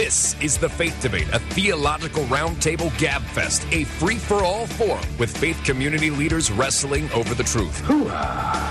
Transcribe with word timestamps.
This 0.00 0.34
is 0.40 0.56
the 0.56 0.66
Faith 0.66 0.98
Debate, 1.02 1.28
a 1.30 1.38
theological 1.38 2.24
roundtable 2.24 2.88
gabfest, 2.92 3.70
a 3.70 3.84
free 3.84 4.16
for 4.16 4.42
all 4.42 4.66
forum 4.66 5.04
with 5.18 5.36
faith 5.36 5.62
community 5.62 6.08
leaders 6.08 6.50
wrestling 6.50 7.12
over 7.12 7.34
the 7.34 7.44
truth. 7.44 7.78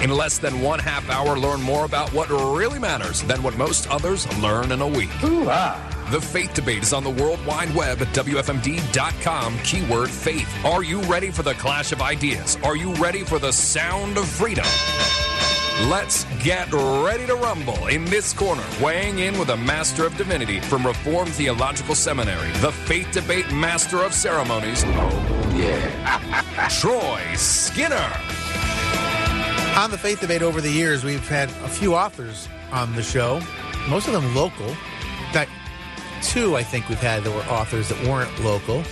In 0.02 0.10
less 0.10 0.39
than 0.39 0.60
one 0.60 0.79
half 0.79 1.07
hour, 1.07 1.38
learn 1.38 1.62
more 1.62 1.86
about 1.86 2.12
what 2.13 2.31
really 2.31 2.79
matters 2.79 3.21
than 3.21 3.44
what 3.44 3.55
most 3.57 3.88
others 3.92 4.26
learn 4.39 4.71
in 4.71 4.81
a 4.81 4.88
week. 4.88 5.12
The 5.21 6.20
Faith 6.20 6.55
Debate 6.55 6.82
is 6.82 6.93
on 6.93 7.04
the 7.04 7.11
World 7.11 7.46
Wide 7.46 7.75
Web 7.75 8.02
at 8.02 8.07
WFMD.com, 8.07 9.59
keyword 9.59 10.09
faith. 10.09 10.52
Are 10.66 10.84
you 10.84 11.00
ready 11.02 11.30
for 11.30 11.43
the 11.43 11.54
clash 11.54 11.91
of 11.91 12.02
ideas? 12.02 12.57
Are 12.64 12.75
you 12.75 12.91
ready 12.96 13.23
for 13.23 13.38
the 13.38 13.54
sound 13.54 14.18
of 14.18 14.27
freedom? 14.27 14.66
Let's 15.88 16.25
get 16.43 16.71
ready 16.73 17.25
to 17.25 17.36
rumble 17.36 17.88
in 17.88 18.04
this 18.04 18.34
corner, 18.34 18.64
weighing 18.82 19.20
in 19.20 19.39
with 19.39 19.50
a 19.50 19.55
Master 19.55 20.05
of 20.05 20.16
Divinity 20.18 20.59
from 20.59 20.86
Reformed 20.86 21.32
Theological 21.32 21.96
Seminary, 21.96 22.52
the 22.59 22.73
Faith 22.73 23.10
Debate 23.14 23.50
Master 23.54 24.04
of 24.04 24.14
Ceremonies. 24.14 24.83
Oh, 24.86 25.54
yeah. 25.55 26.68
Troy 26.69 27.21
Skinner. 27.36 28.11
On 29.78 29.89
the 29.89 29.97
Faith 29.97 30.19
Debate 30.19 30.42
over 30.42 30.60
the 30.60 30.69
years, 30.69 31.05
we've 31.05 31.28
had 31.29 31.47
a 31.50 31.69
few 31.69 31.96
authors 31.96 32.50
on 32.73 32.94
the 32.97 33.02
show, 33.02 33.39
most 33.88 34.05
of 34.05 34.14
them 34.14 34.36
local. 34.36 34.67
In 34.67 35.31
fact, 35.31 35.50
two 36.22 36.58
I 36.58 36.64
think 36.64 36.89
we've 36.89 37.00
had 37.00 37.23
that 37.23 37.31
were 37.31 37.53
authors 37.53 37.88
that 37.88 38.05
weren't 38.05 38.38
local. 38.44 38.83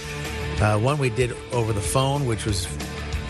Uh, 0.61 0.79
one 0.79 0.97
we 0.97 1.09
did 1.09 1.35
over 1.51 1.73
the 1.73 1.81
phone, 1.81 2.25
which 2.25 2.45
was 2.45 2.65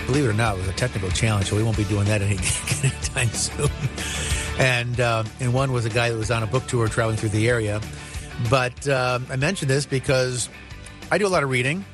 believe 0.07 0.25
it 0.25 0.29
or 0.29 0.33
not, 0.33 0.55
it 0.55 0.59
was 0.59 0.69
a 0.69 0.73
technical 0.73 1.09
challenge, 1.09 1.47
so 1.47 1.55
we 1.55 1.63
won't 1.63 1.77
be 1.77 1.83
doing 1.83 2.05
that 2.05 2.21
any, 2.23 2.37
anytime 2.83 3.29
soon. 3.29 3.69
And 4.57 4.99
uh, 4.99 5.23
and 5.39 5.53
one 5.53 5.71
was 5.71 5.85
a 5.85 5.89
guy 5.89 6.09
that 6.09 6.17
was 6.17 6.31
on 6.31 6.41
a 6.41 6.47
book 6.47 6.65
tour 6.65 6.87
traveling 6.87 7.17
through 7.17 7.29
the 7.29 7.47
area. 7.47 7.79
But 8.49 8.87
uh, 8.87 9.19
I 9.29 9.35
mentioned 9.35 9.69
this 9.69 9.85
because 9.85 10.49
I 11.11 11.17
do 11.17 11.27
a 11.27 11.29
lot 11.29 11.43
of 11.43 11.49
reading, 11.49 11.85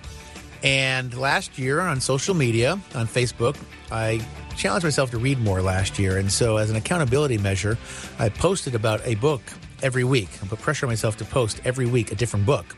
and 0.62 1.14
last 1.18 1.58
year 1.58 1.82
on 1.82 2.00
social 2.00 2.36
media, 2.36 2.80
on 2.96 3.08
Facebook, 3.08 3.58
I 3.92 4.22
challenged 4.56 4.86
myself 4.86 5.12
to 5.12 5.18
read 5.18 5.40
more 5.40 5.62
last 5.62 6.00
year. 6.00 6.18
And 6.18 6.32
so, 6.32 6.58
as 6.58 6.70
an 6.70 6.76
accountability 6.76 7.38
measure, 7.38 7.78
I 8.20 8.30
posted 8.30 8.76
about 8.76 9.02
a 9.06 9.16
book 9.16 9.42
every 9.82 10.04
week. 10.04 10.30
I 10.42 10.48
put 10.48 10.60
pressure 10.60 10.86
on 10.86 10.92
myself 10.92 11.18
to 11.18 11.26
post 11.26 11.60
every 11.66 11.86
week 11.86 12.12
a 12.12 12.16
different 12.16 12.46
book. 12.46 12.76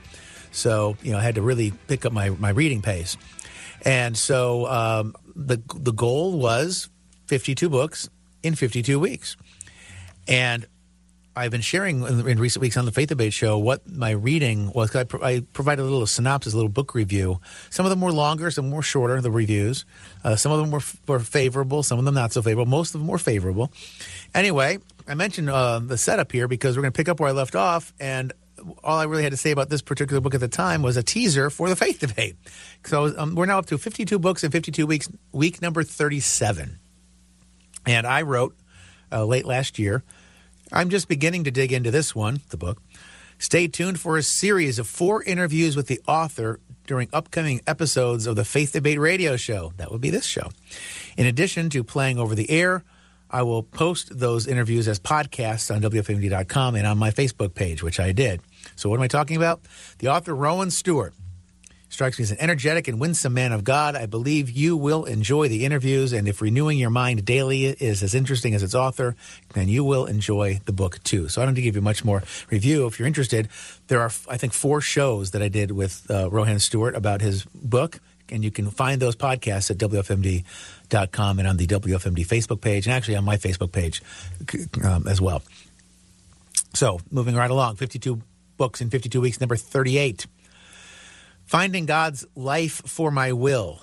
So, 0.51 0.95
you 1.03 1.11
know, 1.11 1.17
I 1.17 1.21
had 1.21 1.35
to 1.35 1.41
really 1.41 1.73
pick 1.87 2.05
up 2.05 2.13
my, 2.13 2.29
my 2.29 2.49
reading 2.49 2.81
pace. 2.81 3.17
And 3.83 4.17
so 4.17 4.65
um, 4.67 5.15
the 5.35 5.61
the 5.75 5.93
goal 5.93 6.39
was 6.39 6.89
52 7.27 7.69
books 7.69 8.09
in 8.43 8.55
52 8.55 8.99
weeks. 8.99 9.35
And 10.27 10.65
I've 11.37 11.51
been 11.51 11.61
sharing 11.61 12.03
in, 12.03 12.27
in, 12.27 12.39
recent 12.39 12.61
weeks 12.61 12.77
on 12.77 12.85
the 12.85 12.93
Faith 12.93 13.09
Debate 13.09 13.33
show 13.33 13.57
what 13.57 13.89
my 13.89 14.11
reading 14.11 14.71
was. 14.71 14.95
I, 14.95 15.03
pro- 15.03 15.21
I, 15.21 15.41
provided 15.41 15.81
a 15.81 15.83
little 15.83 16.07
synopsis, 16.07 16.53
a 16.53 16.55
little 16.55 16.71
book 16.71 16.95
review. 16.95 17.41
Some 17.69 17.85
of 17.85 17.89
them 17.89 17.99
were 17.99 18.13
longer, 18.13 18.49
some 18.51 18.71
were 18.71 18.81
shorter, 18.81 19.19
the 19.19 19.31
reviews. 19.31 19.85
Uh, 20.23 20.37
some 20.37 20.53
of 20.53 20.59
them 20.59 20.71
were, 20.71 20.81
were 21.07 21.19
favorable, 21.19 21.83
some 21.83 21.99
of 21.99 22.05
them 22.05 22.15
not 22.15 22.31
so 22.31 22.41
favorable. 22.41 22.69
Most 22.69 22.95
of 22.95 23.01
them 23.01 23.07
were 23.09 23.17
favorable. 23.17 23.69
Anyway, 24.33 24.77
I 25.09 25.15
mentioned 25.15 25.49
uh, 25.49 25.79
the 25.79 25.97
setup 25.97 26.31
here 26.31 26.47
because 26.47 26.77
we're 26.77 26.83
going 26.83 26.93
to 26.93 26.97
pick 26.97 27.09
up 27.09 27.19
where 27.19 27.29
I 27.29 27.33
left 27.33 27.55
off. 27.55 27.91
And 27.99 28.31
all 28.83 28.97
I 28.97 29.03
really 29.03 29.23
had 29.23 29.31
to 29.31 29.37
say 29.37 29.51
about 29.51 29.69
this 29.69 29.81
particular 29.81 30.21
book 30.21 30.33
at 30.33 30.39
the 30.39 30.47
time 30.47 30.81
was 30.81 30.97
a 30.97 31.03
teaser 31.03 31.49
for 31.49 31.69
the 31.69 31.75
Faith 31.75 31.99
Debate. 31.99 32.35
So 32.85 33.13
um, 33.17 33.35
we're 33.35 33.45
now 33.45 33.59
up 33.59 33.65
to 33.67 33.77
52 33.77 34.19
books 34.19 34.43
in 34.43 34.51
52 34.51 34.85
weeks, 34.87 35.09
week 35.31 35.61
number 35.61 35.83
37. 35.83 36.79
And 37.85 38.07
I 38.07 38.21
wrote 38.21 38.55
uh, 39.11 39.25
late 39.25 39.45
last 39.45 39.77
year. 39.77 40.03
I'm 40.71 40.89
just 40.89 41.07
beginning 41.07 41.43
to 41.43 41.51
dig 41.51 41.71
into 41.71 41.91
this 41.91 42.15
one, 42.15 42.41
the 42.49 42.57
book. 42.57 42.81
Stay 43.37 43.67
tuned 43.67 43.99
for 43.99 44.17
a 44.17 44.23
series 44.23 44.79
of 44.79 44.87
four 44.87 45.21
interviews 45.23 45.75
with 45.75 45.87
the 45.87 46.01
author 46.07 46.59
during 46.87 47.09
upcoming 47.11 47.61
episodes 47.67 48.27
of 48.27 48.35
the 48.35 48.45
Faith 48.45 48.71
Debate 48.71 48.99
radio 48.99 49.35
show. 49.35 49.73
That 49.77 49.91
would 49.91 50.01
be 50.01 50.09
this 50.09 50.25
show. 50.25 50.51
In 51.17 51.25
addition 51.25 51.69
to 51.71 51.83
playing 51.83 52.17
over 52.17 52.33
the 52.33 52.49
air, 52.49 52.83
I 53.29 53.43
will 53.43 53.63
post 53.63 54.17
those 54.17 54.47
interviews 54.47 54.87
as 54.87 54.99
podcasts 54.99 55.73
on 55.73 55.81
WFMD.com 55.81 56.75
and 56.75 56.87
on 56.87 56.97
my 56.97 57.11
Facebook 57.11 57.53
page, 57.53 57.83
which 57.83 57.99
I 57.99 58.11
did. 58.11 58.41
So, 58.75 58.89
what 58.89 58.97
am 58.97 59.03
I 59.03 59.07
talking 59.07 59.37
about? 59.37 59.61
The 59.99 60.07
author 60.09 60.35
Rowan 60.35 60.71
Stewart 60.71 61.13
strikes 61.89 62.19
me 62.19 62.23
as 62.23 62.31
an 62.31 62.37
energetic 62.39 62.87
and 62.87 62.99
winsome 62.99 63.33
man 63.33 63.51
of 63.51 63.63
God. 63.63 63.95
I 63.95 64.05
believe 64.05 64.49
you 64.49 64.75
will 64.75 65.05
enjoy 65.05 65.47
the 65.47 65.65
interviews, 65.65 66.13
and 66.13 66.27
if 66.27 66.41
renewing 66.41 66.77
your 66.77 66.89
mind 66.89 67.25
daily 67.25 67.65
is 67.65 68.03
as 68.03 68.13
interesting 68.13 68.53
as 68.53 68.63
its 68.63 68.75
author, 68.75 69.15
then 69.53 69.69
you 69.69 69.83
will 69.83 70.05
enjoy 70.05 70.59
the 70.65 70.73
book 70.73 71.01
too. 71.03 71.29
So 71.29 71.41
I 71.41 71.45
don't 71.45 71.53
need 71.53 71.61
to 71.61 71.63
give 71.63 71.75
you 71.75 71.81
much 71.81 72.03
more 72.03 72.21
review. 72.49 72.85
If 72.85 72.99
you're 72.99 73.07
interested, 73.07 73.47
there 73.87 74.01
are, 74.01 74.11
I 74.29 74.37
think, 74.37 74.53
four 74.53 74.81
shows 74.81 75.31
that 75.31 75.41
I 75.41 75.47
did 75.47 75.71
with 75.71 76.05
uh, 76.09 76.29
Rowan 76.29 76.59
Stewart 76.59 76.95
about 76.95 77.21
his 77.21 77.45
book, 77.45 77.99
and 78.29 78.43
you 78.43 78.51
can 78.51 78.69
find 78.69 79.01
those 79.01 79.15
podcasts 79.15 79.71
at 79.71 79.77
WFMD 79.77 80.43
com 81.11 81.39
and 81.39 81.47
on 81.47 81.57
the 81.57 81.67
WFMD 81.67 82.25
Facebook 82.25 82.61
page, 82.61 82.85
and 82.85 82.93
actually 82.93 83.15
on 83.15 83.25
my 83.25 83.37
Facebook 83.37 83.71
page 83.71 84.01
um, 84.83 85.07
as 85.07 85.19
well. 85.21 85.41
So, 86.73 86.99
moving 87.11 87.35
right 87.35 87.49
along, 87.49 87.77
52 87.77 88.21
books 88.57 88.81
in 88.81 88.89
52 88.89 89.21
weeks, 89.21 89.39
number 89.39 89.55
38. 89.55 90.27
Finding 91.45 91.85
God's 91.85 92.25
Life 92.35 92.81
for 92.85 93.11
My 93.11 93.31
Will 93.31 93.79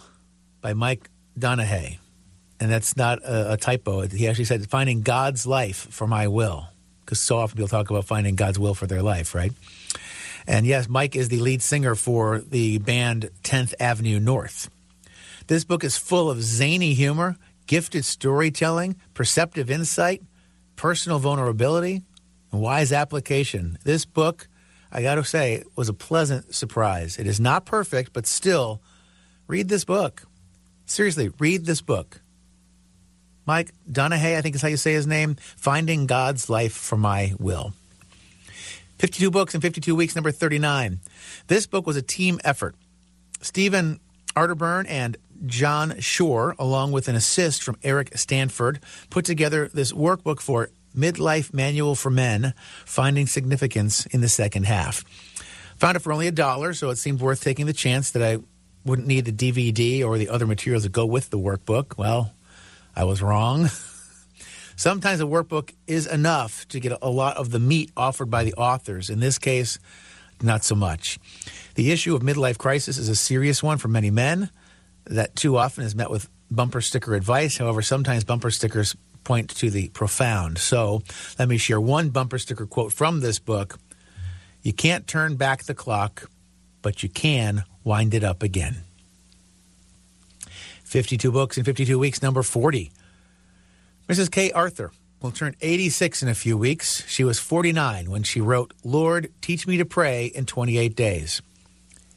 by 0.60 0.75
Mike 0.75 1.08
Donehey. 1.38 1.98
And 2.60 2.70
that's 2.70 2.97
not 2.97 3.22
a, 3.22 3.54
a 3.54 3.56
typo. 3.56 4.02
He 4.02 4.28
actually 4.28 4.44
said, 4.44 4.69
Finding 4.69 5.02
God's 5.02 5.47
Life 5.47 5.88
for 5.91 6.06
My 6.06 6.28
Will. 6.28 6.66
Because 7.04 7.20
so 7.20 7.38
often 7.38 7.56
people 7.56 7.69
talk 7.69 7.91
about 7.91 8.04
finding 8.04 8.36
God's 8.36 8.58
will 8.58 8.75
for 8.75 8.86
their 8.86 9.02
life, 9.02 9.34
right? 9.34 9.52
And 10.47 10.66
yes, 10.66 10.88
Mike 10.88 11.16
is 11.16 11.28
the 11.28 11.41
lead 11.41 11.62
singer 11.62 11.94
for 11.94 12.41
the 12.41 12.78
band 12.78 13.30
10th 13.42 13.75
Avenue 13.78 14.19
North. 14.19 14.70
This 15.47 15.64
book 15.64 15.84
is 15.84 15.97
full 15.97 16.30
of 16.30 16.42
zany 16.42 16.94
humor, 16.94 17.36
gifted 17.66 18.04
storytelling, 18.04 18.97
perceptive 19.14 19.70
insight, 19.70 20.22
personal 20.76 21.19
vulnerability, 21.19 22.02
and 22.50 22.60
wise 22.60 22.92
application. 22.92 23.78
This 23.84 24.04
book, 24.04 24.48
I 24.91 25.02
got 25.02 25.16
to 25.16 25.25
say, 25.25 25.64
was 25.76 25.88
a 25.88 25.94
pleasant 25.94 26.54
surprise. 26.54 27.19
It 27.19 27.26
is 27.26 27.41
not 27.41 27.64
perfect, 27.64 28.12
but 28.12 28.26
still, 28.26 28.81
read 29.47 29.69
this 29.69 29.84
book. 29.84 30.22
Seriously, 30.86 31.31
read 31.38 31.66
this 31.66 31.81
book. 31.81 32.20
Mike 33.47 33.72
Donehey, 33.91 34.36
I 34.36 34.41
think 34.41 34.54
is 34.54 34.62
how 34.62 34.69
you 34.69 34.76
say 34.76 34.92
his 34.92 35.06
name, 35.06 35.36
Finding 35.56 36.06
God's 36.06 36.48
Life 36.48 36.75
for 36.75 36.97
My 36.97 37.34
Will. 37.38 37.72
52 39.02 39.32
books 39.32 39.52
in 39.52 39.60
52 39.60 39.96
weeks, 39.96 40.14
number 40.14 40.30
39. 40.30 41.00
This 41.48 41.66
book 41.66 41.88
was 41.88 41.96
a 41.96 42.02
team 42.02 42.38
effort. 42.44 42.76
Stephen 43.40 43.98
Arterburn 44.36 44.86
and 44.88 45.16
John 45.44 45.98
Shore, 45.98 46.54
along 46.56 46.92
with 46.92 47.08
an 47.08 47.16
assist 47.16 47.64
from 47.64 47.76
Eric 47.82 48.16
Stanford, 48.16 48.78
put 49.10 49.24
together 49.24 49.68
this 49.74 49.90
workbook 49.90 50.40
for 50.40 50.70
Midlife 50.96 51.52
Manual 51.52 51.96
for 51.96 52.10
Men 52.10 52.54
Finding 52.84 53.26
Significance 53.26 54.06
in 54.06 54.20
the 54.20 54.28
Second 54.28 54.66
Half. 54.66 55.04
Found 55.78 55.96
it 55.96 56.00
for 56.00 56.12
only 56.12 56.28
a 56.28 56.32
dollar, 56.32 56.72
so 56.72 56.90
it 56.90 56.96
seemed 56.96 57.20
worth 57.20 57.42
taking 57.42 57.66
the 57.66 57.72
chance 57.72 58.12
that 58.12 58.22
I 58.22 58.38
wouldn't 58.84 59.08
need 59.08 59.24
the 59.24 59.32
DVD 59.32 60.06
or 60.06 60.16
the 60.16 60.28
other 60.28 60.46
materials 60.46 60.84
that 60.84 60.92
go 60.92 61.06
with 61.06 61.30
the 61.30 61.40
workbook. 61.40 61.98
Well, 61.98 62.32
I 62.94 63.02
was 63.02 63.20
wrong. 63.20 63.69
Sometimes 64.82 65.20
a 65.20 65.26
workbook 65.26 65.72
is 65.87 66.09
enough 66.09 66.66
to 66.66 66.81
get 66.81 66.98
a 67.00 67.09
lot 67.09 67.37
of 67.37 67.53
the 67.53 67.60
meat 67.60 67.93
offered 67.97 68.32
by 68.32 68.43
the 68.43 68.53
authors. 68.54 69.10
In 69.10 69.20
this 69.20 69.38
case, 69.38 69.78
not 70.43 70.65
so 70.65 70.75
much. 70.75 71.20
The 71.76 71.93
issue 71.93 72.16
of 72.16 72.22
midlife 72.22 72.59
crisis 72.59 72.98
is 72.98 73.09
a 73.09 73.15
serious 73.15 73.62
one 73.62 73.78
for 73.78 73.87
many 73.87 74.10
men 74.10 74.50
that 75.04 75.37
too 75.37 75.56
often 75.56 75.84
is 75.84 75.94
met 75.94 76.10
with 76.10 76.28
bumper 76.50 76.81
sticker 76.81 77.15
advice. 77.15 77.59
However, 77.59 77.81
sometimes 77.81 78.25
bumper 78.25 78.50
stickers 78.50 78.97
point 79.22 79.50
to 79.50 79.70
the 79.70 79.87
profound. 79.91 80.59
So 80.59 81.03
let 81.38 81.49
me 81.49 81.59
share 81.59 81.81
one 81.81 82.09
bumper 82.09 82.41
sticker 82.41 82.66
quote 82.66 82.93
from 82.93 83.20
this 83.20 83.38
book 83.38 83.78
You 84.64 84.72
can't 84.72 85.06
turn 85.06 85.37
back 85.37 85.62
the 85.62 85.75
clock, 85.75 86.28
but 86.82 87.05
you 87.05 87.08
can 87.08 87.62
wind 87.85 88.14
it 88.14 88.25
up 88.25 88.43
again. 88.43 88.78
52 90.82 91.31
books 91.31 91.56
in 91.56 91.62
52 91.62 92.00
weeks, 92.00 92.20
number 92.20 92.43
40. 92.43 92.90
Mrs. 94.08 94.31
Kay 94.31 94.50
Arthur 94.50 94.90
will 95.20 95.31
turn 95.31 95.54
86 95.60 96.22
in 96.22 96.28
a 96.28 96.34
few 96.34 96.58
weeks. 96.58 97.06
She 97.06 97.22
was 97.22 97.38
49 97.38 98.10
when 98.10 98.25
she 98.25 98.40
wrote, 98.40 98.75
Lord, 98.82 99.32
teach 99.40 99.66
me 99.66 99.76
to 99.76 99.84
pray 99.84 100.26
in 100.26 100.44
28 100.44 100.96
days. 100.96 101.40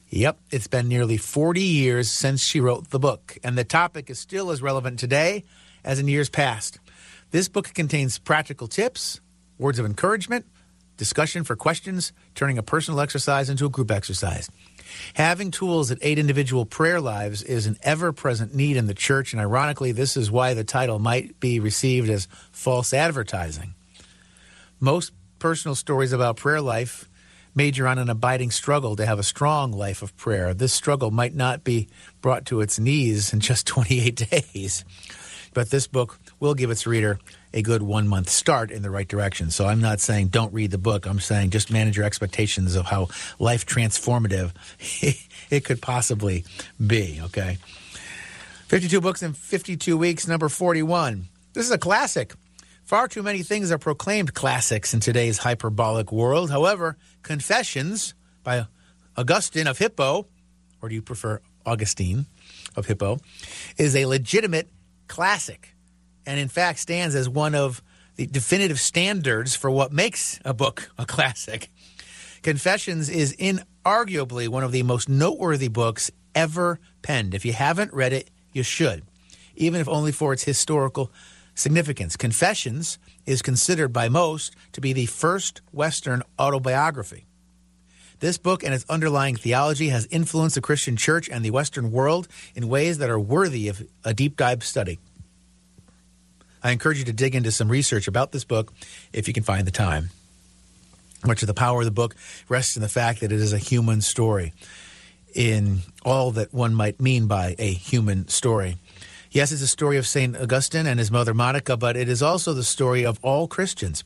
Yep, 0.10 0.40
it's 0.50 0.68
been 0.68 0.88
nearly 0.88 1.18
40 1.18 1.62
years 1.62 2.12
since 2.12 2.42
she 2.42 2.60
wrote 2.60 2.90
the 2.90 3.00
book, 3.00 3.38
and 3.44 3.58
the 3.58 3.64
topic 3.64 4.10
is 4.10 4.18
still 4.18 4.50
as 4.50 4.62
relevant 4.62 4.98
today 4.98 5.44
as 5.84 6.00
in 6.00 6.08
years 6.08 6.30
past. 6.30 6.80
This 7.30 7.48
book 7.50 7.72
contains 7.74 8.18
practical 8.18 8.68
tips, 8.68 9.20
words 9.60 9.78
of 9.78 9.86
encouragement, 9.86 10.46
discussion 10.98 11.44
for 11.44 11.56
questions, 11.56 12.14
turning 12.34 12.58
a 12.58 12.64
personal 12.64 13.00
exercise 13.00 13.50
into 13.50 13.66
a 13.66 13.70
group 13.70 13.92
exercise. 13.92 14.50
Having 15.16 15.52
tools 15.52 15.90
that 15.90 16.00
aid 16.02 16.20
individual 16.20 16.66
prayer 16.66 17.02
lives 17.02 17.44
is 17.44 17.66
an 17.66 17.78
ever 17.82 18.14
present 18.14 18.54
need 18.54 18.78
in 18.78 18.88
the 18.88 18.94
church, 18.94 19.34
and 19.34 19.42
ironically, 19.42 19.92
this 19.92 20.18
is 20.18 20.32
why 20.32 20.54
the 20.54 20.64
title 20.64 21.00
might 21.00 21.40
be 21.40 21.60
received 21.60 22.10
as 22.10 22.28
false 22.52 22.94
advertising. 22.94 23.74
Most 24.80 25.12
personal 25.40 25.76
stories 25.76 26.12
about 26.12 26.38
prayer 26.38 26.62
life 26.62 27.10
major 27.56 27.88
on 27.88 27.98
an 27.98 28.10
abiding 28.10 28.52
struggle 28.52 28.96
to 28.98 29.06
have 29.06 29.18
a 29.18 29.24
strong 29.24 29.72
life 29.72 30.02
of 30.02 30.16
prayer. 30.18 30.54
This 30.54 30.74
struggle 30.74 31.10
might 31.10 31.34
not 31.34 31.64
be 31.64 31.88
brought 32.22 32.46
to 32.48 32.60
its 32.60 32.78
knees 32.78 33.32
in 33.32 33.40
just 33.40 33.66
28 33.68 34.30
days, 34.30 34.84
but 35.54 35.70
this 35.70 35.88
book 35.88 36.20
will 36.40 36.54
give 36.54 36.70
its 36.70 36.86
reader 36.86 37.18
a 37.56 37.62
good 37.62 37.82
one 37.82 38.08
month 38.08 38.30
start 38.30 38.70
in 38.70 38.84
the 38.84 38.92
right 38.92 39.08
direction. 39.08 39.50
So 39.50 39.66
I'm 39.66 39.80
not 39.80 40.02
saying 40.02 40.28
don't 40.28 40.54
read 40.54 40.72
the 40.72 40.78
book. 40.78 41.08
I'm 41.08 41.22
saying 41.22 41.52
just 41.52 41.72
manage 41.72 41.96
your 41.96 42.06
expectations 42.06 42.76
of 42.76 42.86
how 42.86 43.08
life 43.40 43.66
transformative 43.66 44.52
it 45.50 45.64
could 45.64 45.82
possibly 45.82 46.44
be. 46.86 47.20
Okay. 47.24 47.58
52 48.68 49.00
books 49.00 49.24
in 49.24 49.34
52 49.34 49.98
weeks, 49.98 50.28
number 50.28 50.50
41. 50.50 51.26
This 51.54 51.66
is 51.66 51.72
a 51.72 51.78
classic. 51.78 52.34
Far 52.84 53.08
too 53.08 53.24
many 53.24 53.42
things 53.42 53.72
are 53.72 53.78
proclaimed 53.78 54.34
classics 54.34 54.94
in 54.94 55.00
today's 55.00 55.38
hyperbolic 55.40 56.12
world. 56.12 56.52
However, 56.52 56.98
Confessions 57.24 58.14
by 58.44 58.68
Augustine 59.18 59.68
of 59.68 59.78
Hippo, 59.78 60.28
or 60.82 60.90
do 60.90 60.96
you 60.96 61.02
prefer 61.02 61.42
Augustine 61.66 62.26
of 62.76 62.86
Hippo, 62.86 63.20
is 63.78 63.96
a 63.96 64.06
legitimate 64.06 64.70
classic 65.08 65.75
and 66.26 66.40
in 66.40 66.48
fact 66.48 66.80
stands 66.80 67.16
as 67.16 67.30
one 67.30 67.56
of 67.56 67.82
the 68.16 68.26
definitive 68.26 68.80
standards 68.80 69.56
for 69.56 69.70
what 69.70 69.92
makes 69.92 70.40
a 70.46 70.54
book 70.54 70.90
a 70.98 71.06
classic. 71.06 71.70
Confessions 72.42 73.10
is 73.10 73.36
inarguably 73.38 74.48
one 74.48 74.64
of 74.64 74.72
the 74.72 74.84
most 74.84 75.10
noteworthy 75.10 75.68
books 75.68 76.12
ever 76.34 76.80
penned. 77.02 77.34
If 77.34 77.46
you 77.46 77.54
haven't 77.54 77.94
read 77.94 78.14
it, 78.14 78.30
you 78.52 78.64
should, 78.64 79.04
even 79.56 79.82
if 79.82 79.88
only 79.88 80.12
for 80.12 80.32
its 80.32 80.44
historical 80.44 81.12
significance. 81.56 82.16
Confessions 82.16 83.00
is 83.26 83.42
considered 83.42 83.90
by 83.90 84.10
most 84.10 84.56
to 84.74 84.82
be 84.82 84.94
the 84.94 85.08
first 85.08 85.62
Western 85.72 86.22
autobiography. 86.40 87.26
This 88.20 88.38
book 88.38 88.64
and 88.64 88.74
its 88.74 88.86
underlying 88.90 89.36
theology 89.36 89.90
has 89.90 90.08
influenced 90.08 90.56
the 90.56 90.62
Christian 90.62 90.96
church 90.96 91.30
and 91.30 91.44
the 91.44 91.52
Western 91.52 91.92
world 91.92 92.28
in 92.54 92.70
ways 92.70 92.98
that 93.00 93.10
are 93.10 93.20
worthy 93.20 93.68
of 93.68 93.86
a 94.04 94.14
deep 94.14 94.38
dive 94.38 94.64
study. 94.64 95.00
I 96.66 96.72
encourage 96.72 96.98
you 96.98 97.06
to 97.06 97.14
dig 97.14 97.36
into 97.36 97.52
some 97.52 97.70
research 97.70 98.08
about 98.08 98.32
this 98.32 98.44
book 98.44 98.74
if 99.14 99.28
you 99.28 99.36
can 99.36 99.44
find 99.44 99.68
the 99.68 99.72
time. 99.72 100.10
Much 101.24 101.44
of 101.44 101.48
the 101.48 101.54
power 101.54 101.82
of 101.82 101.86
the 101.86 101.92
book 101.92 102.16
rests 102.50 102.76
in 102.76 102.82
the 102.82 102.90
fact 102.90 103.20
that 103.20 103.32
it 103.32 103.40
is 103.40 103.54
a 103.54 103.60
human 103.60 104.02
story 104.02 104.52
in 105.36 105.82
all 106.04 106.32
that 106.32 106.56
one 106.56 106.74
might 106.74 107.00
mean 107.00 107.28
by 107.28 107.56
a 107.60 107.72
human 107.72 108.28
story. 108.30 108.78
Yes, 109.30 109.52
it's 109.52 109.62
a 109.62 109.68
story 109.68 109.98
of 109.98 110.08
St. 110.08 110.36
Augustine 110.36 110.88
and 110.88 110.98
his 110.98 111.12
mother 111.12 111.36
Monica, 111.36 111.78
but 111.78 111.96
it 111.96 112.10
is 112.10 112.24
also 112.24 112.52
the 112.52 112.64
story 112.64 113.06
of 113.06 113.20
all 113.22 113.48
Christians. 113.48 114.04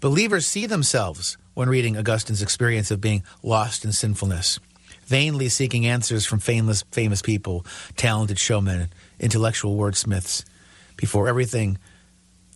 Believers 0.00 0.44
see 0.44 0.66
themselves 0.66 1.36
when 1.54 1.68
reading 1.68 1.96
Augustine's 1.96 2.42
experience 2.42 2.90
of 2.90 3.00
being 3.00 3.22
lost 3.44 3.84
in 3.84 3.92
sinfulness, 3.92 4.58
vainly 5.04 5.48
seeking 5.48 5.86
answers 5.86 6.26
from 6.26 6.40
famous, 6.40 6.82
famous 6.90 7.22
people, 7.22 7.64
talented 7.96 8.40
showmen, 8.40 8.88
intellectual 9.20 9.76
wordsmiths, 9.76 10.44
before 10.96 11.28
everything 11.28 11.78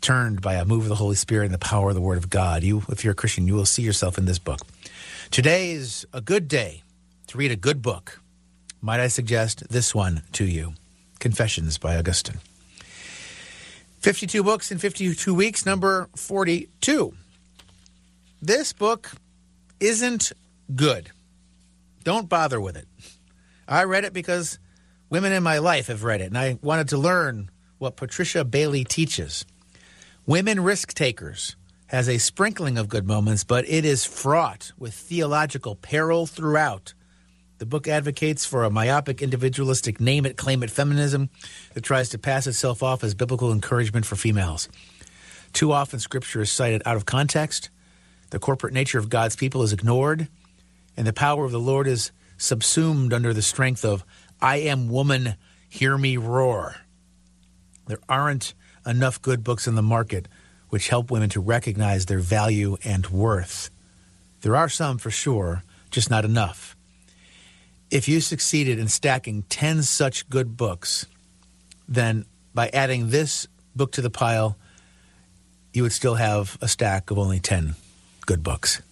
turned 0.01 0.41
by 0.41 0.55
a 0.55 0.65
move 0.65 0.83
of 0.83 0.89
the 0.89 0.95
Holy 0.95 1.17
Spirit 1.17 1.47
and 1.47 1.55
the 1.55 1.59
power 1.59 1.91
of 1.91 1.95
the 1.95 2.01
Word 2.01 2.19
of 2.19 2.31
God. 2.31 2.63
You, 2.63 2.83
if 2.89 3.05
you're 3.05 3.13
a 3.13 3.17
Christian, 3.17 3.47
you 3.47 3.55
will 3.55 3.67
see 3.67 3.83
yourself 3.83 4.19
in 4.19 4.25
this 4.25 4.39
book. 4.39 4.61
Today 5.31 5.73
is 5.73 6.07
a 6.13 6.21
good 6.21 6.49
day 6.49 6.83
to 7.29 7.39
read 7.39 7.51
a 7.51 7.57
good 7.57 7.83
book. 7.83 8.21
Might 8.81 9.01
I 9.01 9.09
suggest 9.09 9.69
this 9.69 9.95
one 9.95 10.23
to 10.33 10.45
you? 10.45 10.75
Confessions 11.19 11.79
by 11.79 11.97
Augustine. 11.97 12.39
52 14.01 14.43
books 14.45 14.71
in 14.71 14.79
52 14.79 15.35
weeks, 15.35 15.67
number 15.67 16.09
42. 16.15 17.15
This 18.41 18.73
book 18.73 19.11
isn't 19.81 20.33
good. 20.75 21.11
Don't 22.05 22.29
bother 22.29 22.61
with 22.61 22.77
it. 22.77 22.87
I 23.67 23.83
read 23.85 24.05
it 24.05 24.13
because 24.13 24.61
women 25.11 25.33
in 25.33 25.43
my 25.43 25.59
life 25.59 25.89
have 25.89 26.05
read 26.05 26.21
it, 26.21 26.27
and 26.27 26.39
I 26.39 26.59
wanted 26.63 26.89
to 26.91 26.99
learn 26.99 27.51
what 27.79 27.97
Patricia 27.97 28.45
Bailey 28.45 28.85
teaches. 28.85 29.45
Women 30.27 30.59
Risk 30.59 30.93
Takers 30.93 31.55
has 31.87 32.09
a 32.09 32.19
sprinkling 32.19 32.79
of 32.79 32.89
good 32.89 33.07
moments, 33.07 33.45
but 33.45 33.65
it 33.69 33.85
is 33.85 34.05
fraught 34.05 34.73
with 34.77 34.93
theological 34.93 35.77
peril 35.77 36.27
throughout. 36.27 36.95
The 37.59 37.67
book 37.67 37.87
advocates 37.87 38.45
for 38.45 38.65
a 38.65 38.71
myopic, 38.71 39.23
individualistic, 39.23 40.01
name 40.01 40.27
it, 40.27 40.37
claim 40.37 40.65
it 40.65 40.71
feminism 40.71 41.31
that 41.75 41.85
tries 41.85 42.09
to 42.09 42.19
pass 42.19 42.49
itself 42.49 42.83
off 42.83 43.05
as 43.05 43.15
biblical 43.15 43.53
encouragement 43.53 44.05
for 44.05 44.17
females. 44.17 44.69
Too 45.53 45.71
often, 45.71 46.01
scripture 46.01 46.41
is 46.41 46.51
cited 46.51 46.83
out 46.85 46.97
of 46.97 47.07
context, 47.07 47.71
the 48.31 48.41
corporate 48.41 48.75
nature 48.75 48.99
of 48.99 49.09
God's 49.09 49.37
people 49.37 49.63
is 49.63 49.73
ignored, 49.73 50.27
and 50.97 51.07
the 51.07 51.13
power 51.13 51.45
of 51.45 51.53
the 51.53 51.61
Lord 51.61 51.87
is 51.87 52.11
subsumed 52.37 53.13
under 53.13 53.33
the 53.33 53.43
strength 53.43 53.85
of, 53.85 54.05
I 54.43 54.57
am 54.57 54.89
woman, 54.89 55.37
hear 55.69 55.97
me 55.97 56.17
roar. 56.17 56.79
There 57.87 58.01
aren't 58.09 58.55
enough 58.87 59.21
good 59.21 59.43
books 59.43 59.67
in 59.67 59.75
the 59.75 59.83
market 59.83 60.29
which 60.69 60.89
help 60.89 61.11
women 61.11 61.29
to 61.31 61.41
recognize 61.41 62.07
their 62.07 62.19
value 62.19 62.77
and 62.85 63.07
worth. 63.07 63.71
There 64.41 64.57
are 64.57 64.69
some 64.69 64.99
for 64.99 65.11
sure, 65.11 65.63
just 65.91 66.11
not 66.11 66.25
enough 66.25 66.77
if 67.91 68.09
you 68.09 68.21
succeeded 68.21 68.79
in 68.79 68.89
stacking 68.89 69.43
10 69.49 69.83
such 69.83 70.29
good 70.29 70.57
books, 70.57 71.07
then 71.89 72.25
by 72.55 72.69
adding 72.69 73.11
this 73.11 73.47
book 73.75 73.93
to 73.93 74.03
the 74.03 74.11
pile, 74.11 74.57
you 75.73 75.83
would 75.83 75.93
still 75.93 76.15
have 76.15 76.59
a 76.61 76.69
stack 76.69 77.11
of 77.11 77.19
only 77.19 77.39
10 77.39 77.75
good 78.25 78.43
books. 78.43 78.83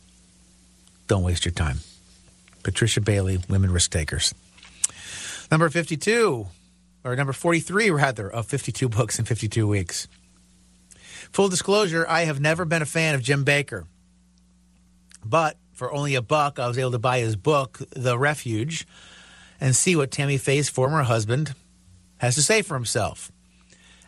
Don't 1.08 1.22
waste 1.22 1.44
your 1.44 1.52
time. 1.52 1.78
Patricia 2.62 3.00
Bailey, 3.00 3.38
Women 3.48 3.72
Risk 3.72 3.90
Takers. 3.90 4.34
Number 5.50 5.68
52, 5.68 6.46
or 7.04 7.14
number 7.14 7.32
43, 7.32 7.90
rather, 7.90 8.28
of 8.28 8.46
52 8.46 8.88
books 8.88 9.18
in 9.18 9.24
52 9.24 9.68
weeks. 9.68 10.08
Full 11.32 11.48
disclosure, 11.48 12.06
I 12.08 12.24
have 12.24 12.40
never 12.40 12.64
been 12.64 12.82
a 12.82 12.86
fan 12.86 13.14
of 13.14 13.22
Jim 13.22 13.44
Bakker. 13.44 13.84
But 15.24 15.56
for 15.72 15.92
only 15.92 16.14
a 16.14 16.22
buck, 16.22 16.58
I 16.58 16.66
was 16.68 16.78
able 16.78 16.92
to 16.92 16.98
buy 16.98 17.18
his 17.20 17.36
book, 17.36 17.80
The 17.94 18.18
Refuge, 18.18 18.86
and 19.60 19.76
see 19.76 19.96
what 19.96 20.10
Tammy 20.10 20.38
Faye's 20.38 20.68
former 20.68 21.02
husband 21.02 21.54
has 22.18 22.34
to 22.36 22.42
say 22.42 22.62
for 22.62 22.74
himself. 22.74 23.30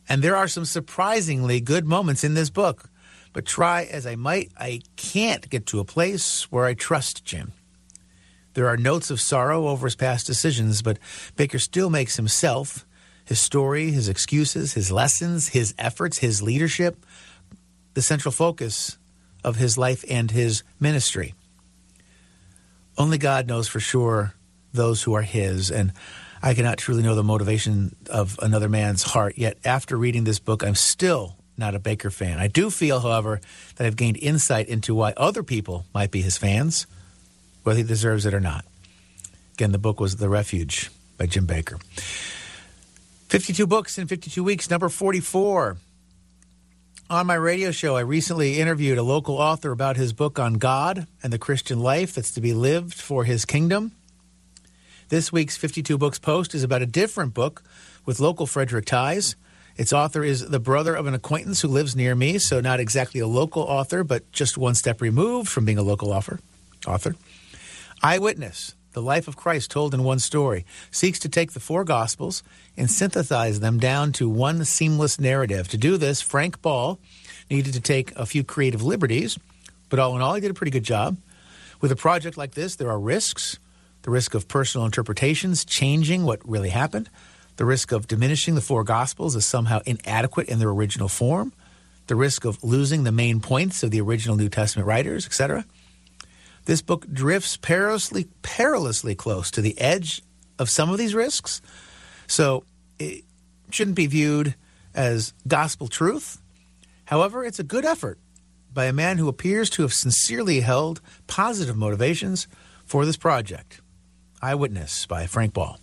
And 0.08 0.22
there 0.22 0.36
are 0.36 0.48
some 0.48 0.64
surprisingly 0.64 1.60
good 1.60 1.84
moments 1.84 2.24
in 2.24 2.34
this 2.34 2.50
book. 2.50 2.90
But 3.32 3.44
try 3.44 3.84
as 3.84 4.06
I 4.06 4.14
might, 4.14 4.50
I 4.56 4.80
can't 4.96 5.50
get 5.50 5.66
to 5.66 5.78
a 5.78 5.84
place 5.84 6.50
where 6.50 6.64
I 6.64 6.72
trust 6.72 7.22
Jim. 7.22 7.52
There 8.54 8.68
are 8.68 8.78
notes 8.78 9.10
of 9.10 9.20
sorrow 9.20 9.68
over 9.68 9.86
his 9.86 9.94
past 9.94 10.26
decisions, 10.26 10.80
but 10.80 10.98
Bakker 11.36 11.60
still 11.60 11.90
makes 11.90 12.16
himself, 12.16 12.85
his 13.26 13.38
story, 13.38 13.90
his 13.90 14.08
excuses, 14.08 14.72
his 14.72 14.90
lessons, 14.90 15.48
his 15.48 15.74
efforts, 15.78 16.18
his 16.18 16.40
leadership, 16.40 17.04
the 17.94 18.02
central 18.02 18.32
focus 18.32 18.96
of 19.44 19.56
his 19.56 19.76
life 19.76 20.04
and 20.08 20.30
his 20.30 20.62
ministry. 20.80 21.34
Only 22.98 23.18
God 23.18 23.46
knows 23.46 23.68
for 23.68 23.80
sure 23.80 24.34
those 24.72 25.02
who 25.02 25.14
are 25.14 25.22
His, 25.22 25.70
and 25.70 25.92
I 26.42 26.54
cannot 26.54 26.78
truly 26.78 27.02
know 27.02 27.14
the 27.14 27.22
motivation 27.22 27.94
of 28.08 28.38
another 28.40 28.68
man's 28.68 29.02
heart. 29.02 29.36
Yet, 29.36 29.58
after 29.64 29.96
reading 29.96 30.24
this 30.24 30.38
book, 30.38 30.62
I'm 30.62 30.74
still 30.74 31.36
not 31.58 31.74
a 31.74 31.80
Bakker 31.80 32.12
fan. 32.12 32.38
I 32.38 32.48
do 32.48 32.70
feel, 32.70 33.00
however, 33.00 33.40
that 33.76 33.86
I've 33.86 33.96
gained 33.96 34.18
insight 34.18 34.68
into 34.68 34.94
why 34.94 35.12
other 35.16 35.42
people 35.42 35.86
might 35.94 36.10
be 36.10 36.22
his 36.22 36.38
fans, 36.38 36.86
whether 37.64 37.78
he 37.78 37.82
deserves 37.82 38.26
it 38.26 38.34
or 38.34 38.40
not. 38.40 38.64
Again, 39.54 39.72
the 39.72 39.78
book 39.78 39.98
was 39.98 40.16
The 40.16 40.28
Refuge 40.28 40.90
by 41.18 41.26
Jim 41.26 41.46
Bakker. 41.46 41.80
52 43.28 43.66
books 43.66 43.98
in 43.98 44.06
52 44.06 44.44
weeks, 44.44 44.70
number 44.70 44.88
44. 44.88 45.76
On 47.10 47.26
my 47.26 47.34
radio 47.34 47.72
show, 47.72 47.96
I 47.96 48.00
recently 48.00 48.60
interviewed 48.60 48.98
a 48.98 49.02
local 49.02 49.36
author 49.36 49.72
about 49.72 49.96
his 49.96 50.12
book 50.12 50.38
on 50.38 50.54
God 50.54 51.08
and 51.24 51.32
the 51.32 51.38
Christian 51.38 51.80
life 51.80 52.14
that's 52.14 52.30
to 52.32 52.40
be 52.40 52.54
lived 52.54 52.94
for 52.94 53.24
his 53.24 53.44
kingdom. 53.44 53.90
This 55.08 55.32
week's 55.32 55.56
52 55.56 55.98
Books 55.98 56.20
Post 56.20 56.54
is 56.54 56.62
about 56.62 56.82
a 56.82 56.86
different 56.86 57.34
book 57.34 57.64
with 58.04 58.20
local 58.20 58.46
Frederick 58.46 58.86
ties. 58.86 59.34
Its 59.76 59.92
author 59.92 60.22
is 60.22 60.48
the 60.48 60.60
brother 60.60 60.94
of 60.94 61.06
an 61.06 61.14
acquaintance 61.14 61.62
who 61.62 61.68
lives 61.68 61.96
near 61.96 62.14
me, 62.14 62.38
so 62.38 62.60
not 62.60 62.78
exactly 62.78 63.20
a 63.20 63.26
local 63.26 63.62
author, 63.62 64.04
but 64.04 64.30
just 64.30 64.56
one 64.56 64.76
step 64.76 65.00
removed 65.00 65.48
from 65.48 65.64
being 65.64 65.78
a 65.78 65.82
local 65.82 66.12
author. 66.12 66.38
Author. 66.86 67.16
Eyewitness, 68.04 68.76
the 68.96 69.02
life 69.02 69.28
of 69.28 69.36
Christ 69.36 69.70
told 69.70 69.92
in 69.92 70.04
one 70.04 70.18
story, 70.18 70.64
seeks 70.90 71.18
to 71.18 71.28
take 71.28 71.52
the 71.52 71.60
four 71.60 71.84
Gospels 71.84 72.42
and 72.78 72.90
synthesize 72.90 73.60
them 73.60 73.78
down 73.78 74.10
to 74.12 74.26
one 74.26 74.64
seamless 74.64 75.20
narrative. 75.20 75.68
To 75.68 75.76
do 75.76 75.98
this, 75.98 76.22
Frank 76.22 76.62
Ball 76.62 76.98
needed 77.50 77.74
to 77.74 77.80
take 77.82 78.16
a 78.16 78.24
few 78.24 78.42
creative 78.42 78.82
liberties, 78.82 79.38
but 79.90 79.98
all 79.98 80.16
in 80.16 80.22
all, 80.22 80.34
he 80.34 80.40
did 80.40 80.50
a 80.50 80.54
pretty 80.54 80.70
good 80.70 80.82
job. 80.82 81.18
With 81.82 81.92
a 81.92 81.96
project 81.96 82.38
like 82.38 82.54
this, 82.54 82.76
there 82.76 82.88
are 82.88 82.98
risks 82.98 83.58
the 84.00 84.10
risk 84.10 84.34
of 84.34 84.48
personal 84.48 84.86
interpretations 84.86 85.64
changing 85.64 86.22
what 86.24 86.40
really 86.48 86.70
happened, 86.70 87.10
the 87.56 87.66
risk 87.66 87.92
of 87.92 88.06
diminishing 88.06 88.54
the 88.54 88.62
four 88.62 88.82
Gospels 88.82 89.36
as 89.36 89.44
somehow 89.44 89.80
inadequate 89.84 90.48
in 90.48 90.58
their 90.58 90.70
original 90.70 91.08
form, 91.08 91.52
the 92.06 92.16
risk 92.16 92.46
of 92.46 92.64
losing 92.64 93.04
the 93.04 93.12
main 93.12 93.40
points 93.40 93.82
of 93.82 93.90
the 93.90 94.00
original 94.00 94.36
New 94.36 94.48
Testament 94.48 94.88
writers, 94.88 95.26
etc. 95.26 95.66
This 96.66 96.82
book 96.82 97.06
drifts 97.10 97.56
perilously, 97.56 98.26
perilously 98.42 99.14
close 99.14 99.50
to 99.52 99.60
the 99.60 99.80
edge 99.80 100.20
of 100.58 100.68
some 100.68 100.90
of 100.90 100.98
these 100.98 101.14
risks. 101.14 101.62
So 102.26 102.64
it 102.98 103.24
shouldn't 103.70 103.96
be 103.96 104.06
viewed 104.06 104.56
as 104.92 105.32
gospel 105.46 105.86
truth. 105.86 106.40
However, 107.04 107.44
it's 107.44 107.60
a 107.60 107.64
good 107.64 107.84
effort 107.84 108.18
by 108.74 108.86
a 108.86 108.92
man 108.92 109.18
who 109.18 109.28
appears 109.28 109.70
to 109.70 109.82
have 109.82 109.94
sincerely 109.94 110.60
held 110.60 111.00
positive 111.28 111.76
motivations 111.76 112.48
for 112.84 113.06
this 113.06 113.16
project. 113.16 113.80
Eyewitness 114.42 115.06
by 115.06 115.26
Frank 115.26 115.54
Ball. 115.54 115.78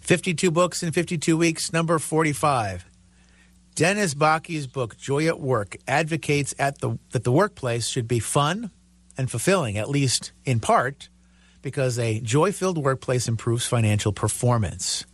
52 0.00 0.50
books 0.50 0.82
in 0.82 0.92
52 0.92 1.36
weeks, 1.36 1.72
number 1.72 1.98
45. 1.98 2.86
Dennis 3.74 4.14
Bakke's 4.14 4.66
book, 4.66 4.96
Joy 4.96 5.26
at 5.26 5.40
Work, 5.40 5.76
advocates 5.86 6.54
at 6.58 6.78
the, 6.78 6.98
that 7.10 7.24
the 7.24 7.32
workplace 7.32 7.86
should 7.86 8.08
be 8.08 8.18
fun 8.18 8.70
and 9.16 9.30
fulfilling, 9.30 9.78
at 9.78 9.88
least 9.88 10.32
in 10.44 10.60
part, 10.60 11.08
because 11.62 11.98
a 11.98 12.20
joy 12.20 12.52
filled 12.52 12.78
workplace 12.78 13.28
improves 13.28 13.66
financial 13.66 14.12
performance. 14.12 15.06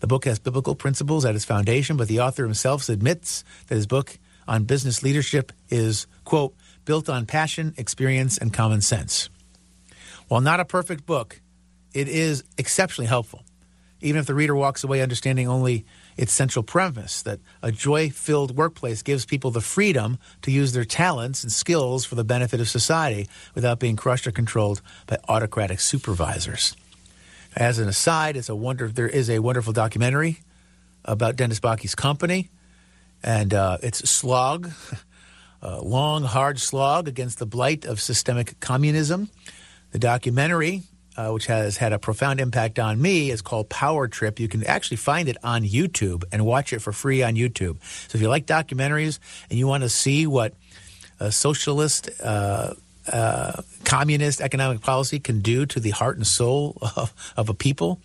The 0.00 0.06
book 0.06 0.24
has 0.24 0.38
biblical 0.38 0.74
principles 0.74 1.24
at 1.24 1.34
its 1.34 1.44
foundation, 1.44 1.96
but 1.96 2.08
the 2.08 2.20
author 2.20 2.44
himself 2.44 2.88
admits 2.88 3.44
that 3.68 3.74
his 3.74 3.86
book 3.86 4.18
on 4.48 4.64
business 4.64 5.02
leadership 5.02 5.52
is, 5.68 6.06
quote, 6.24 6.54
built 6.86 7.08
on 7.08 7.26
passion, 7.26 7.74
experience, 7.76 8.38
and 8.38 8.52
common 8.52 8.80
sense. 8.80 9.28
While 10.28 10.40
not 10.40 10.60
a 10.60 10.64
perfect 10.64 11.04
book, 11.06 11.40
it 11.92 12.08
is 12.08 12.44
exceptionally 12.56 13.08
helpful, 13.08 13.44
even 14.00 14.18
if 14.20 14.26
the 14.26 14.34
reader 14.34 14.54
walks 14.54 14.82
away 14.82 15.02
understanding 15.02 15.48
only 15.48 15.84
its 16.20 16.34
central 16.34 16.62
premise 16.62 17.22
that 17.22 17.40
a 17.62 17.72
joy 17.72 18.10
filled 18.10 18.54
workplace 18.54 19.00
gives 19.00 19.24
people 19.24 19.50
the 19.50 19.62
freedom 19.62 20.18
to 20.42 20.50
use 20.50 20.74
their 20.74 20.84
talents 20.84 21.42
and 21.42 21.50
skills 21.50 22.04
for 22.04 22.14
the 22.14 22.22
benefit 22.22 22.60
of 22.60 22.68
society 22.68 23.26
without 23.54 23.78
being 23.78 23.96
crushed 23.96 24.26
or 24.26 24.30
controlled 24.30 24.82
by 25.06 25.16
autocratic 25.30 25.80
supervisors. 25.80 26.76
As 27.56 27.78
an 27.78 27.88
aside, 27.88 28.36
it's 28.36 28.50
a 28.50 28.54
wonder 28.54 28.86
there 28.88 29.08
is 29.08 29.30
a 29.30 29.38
wonderful 29.38 29.72
documentary 29.72 30.40
about 31.06 31.36
Dennis 31.36 31.58
Bakke's 31.58 31.94
company, 31.94 32.50
and 33.22 33.54
uh, 33.54 33.78
it's 33.82 34.06
slog, 34.10 34.70
a 35.62 35.80
long, 35.80 36.24
hard 36.24 36.60
slog 36.60 37.08
against 37.08 37.38
the 37.38 37.46
blight 37.46 37.86
of 37.86 37.98
systemic 37.98 38.60
communism. 38.60 39.30
The 39.92 39.98
documentary, 39.98 40.82
uh, 41.20 41.32
which 41.32 41.46
has 41.46 41.76
had 41.76 41.92
a 41.92 41.98
profound 41.98 42.40
impact 42.40 42.78
on 42.78 43.00
me, 43.00 43.30
is 43.30 43.42
called 43.42 43.68
Power 43.68 44.08
Trip. 44.08 44.40
You 44.40 44.48
can 44.48 44.64
actually 44.64 44.96
find 44.96 45.28
it 45.28 45.36
on 45.42 45.64
YouTube 45.64 46.24
and 46.32 46.46
watch 46.46 46.72
it 46.72 46.80
for 46.80 46.92
free 46.92 47.22
on 47.22 47.34
YouTube. 47.34 47.76
So 48.08 48.16
if 48.16 48.22
you 48.22 48.28
like 48.28 48.46
documentaries 48.46 49.18
and 49.50 49.58
you 49.58 49.66
want 49.66 49.82
to 49.82 49.88
see 49.88 50.26
what 50.26 50.54
a 51.18 51.30
socialist, 51.30 52.08
uh, 52.22 52.74
uh, 53.12 53.62
communist 53.84 54.40
economic 54.40 54.80
policy 54.80 55.18
can 55.18 55.40
do 55.40 55.66
to 55.66 55.80
the 55.80 55.90
heart 55.90 56.16
and 56.16 56.26
soul 56.26 56.78
of, 56.96 57.12
of 57.36 57.48
a 57.48 57.54
people, 57.54 58.00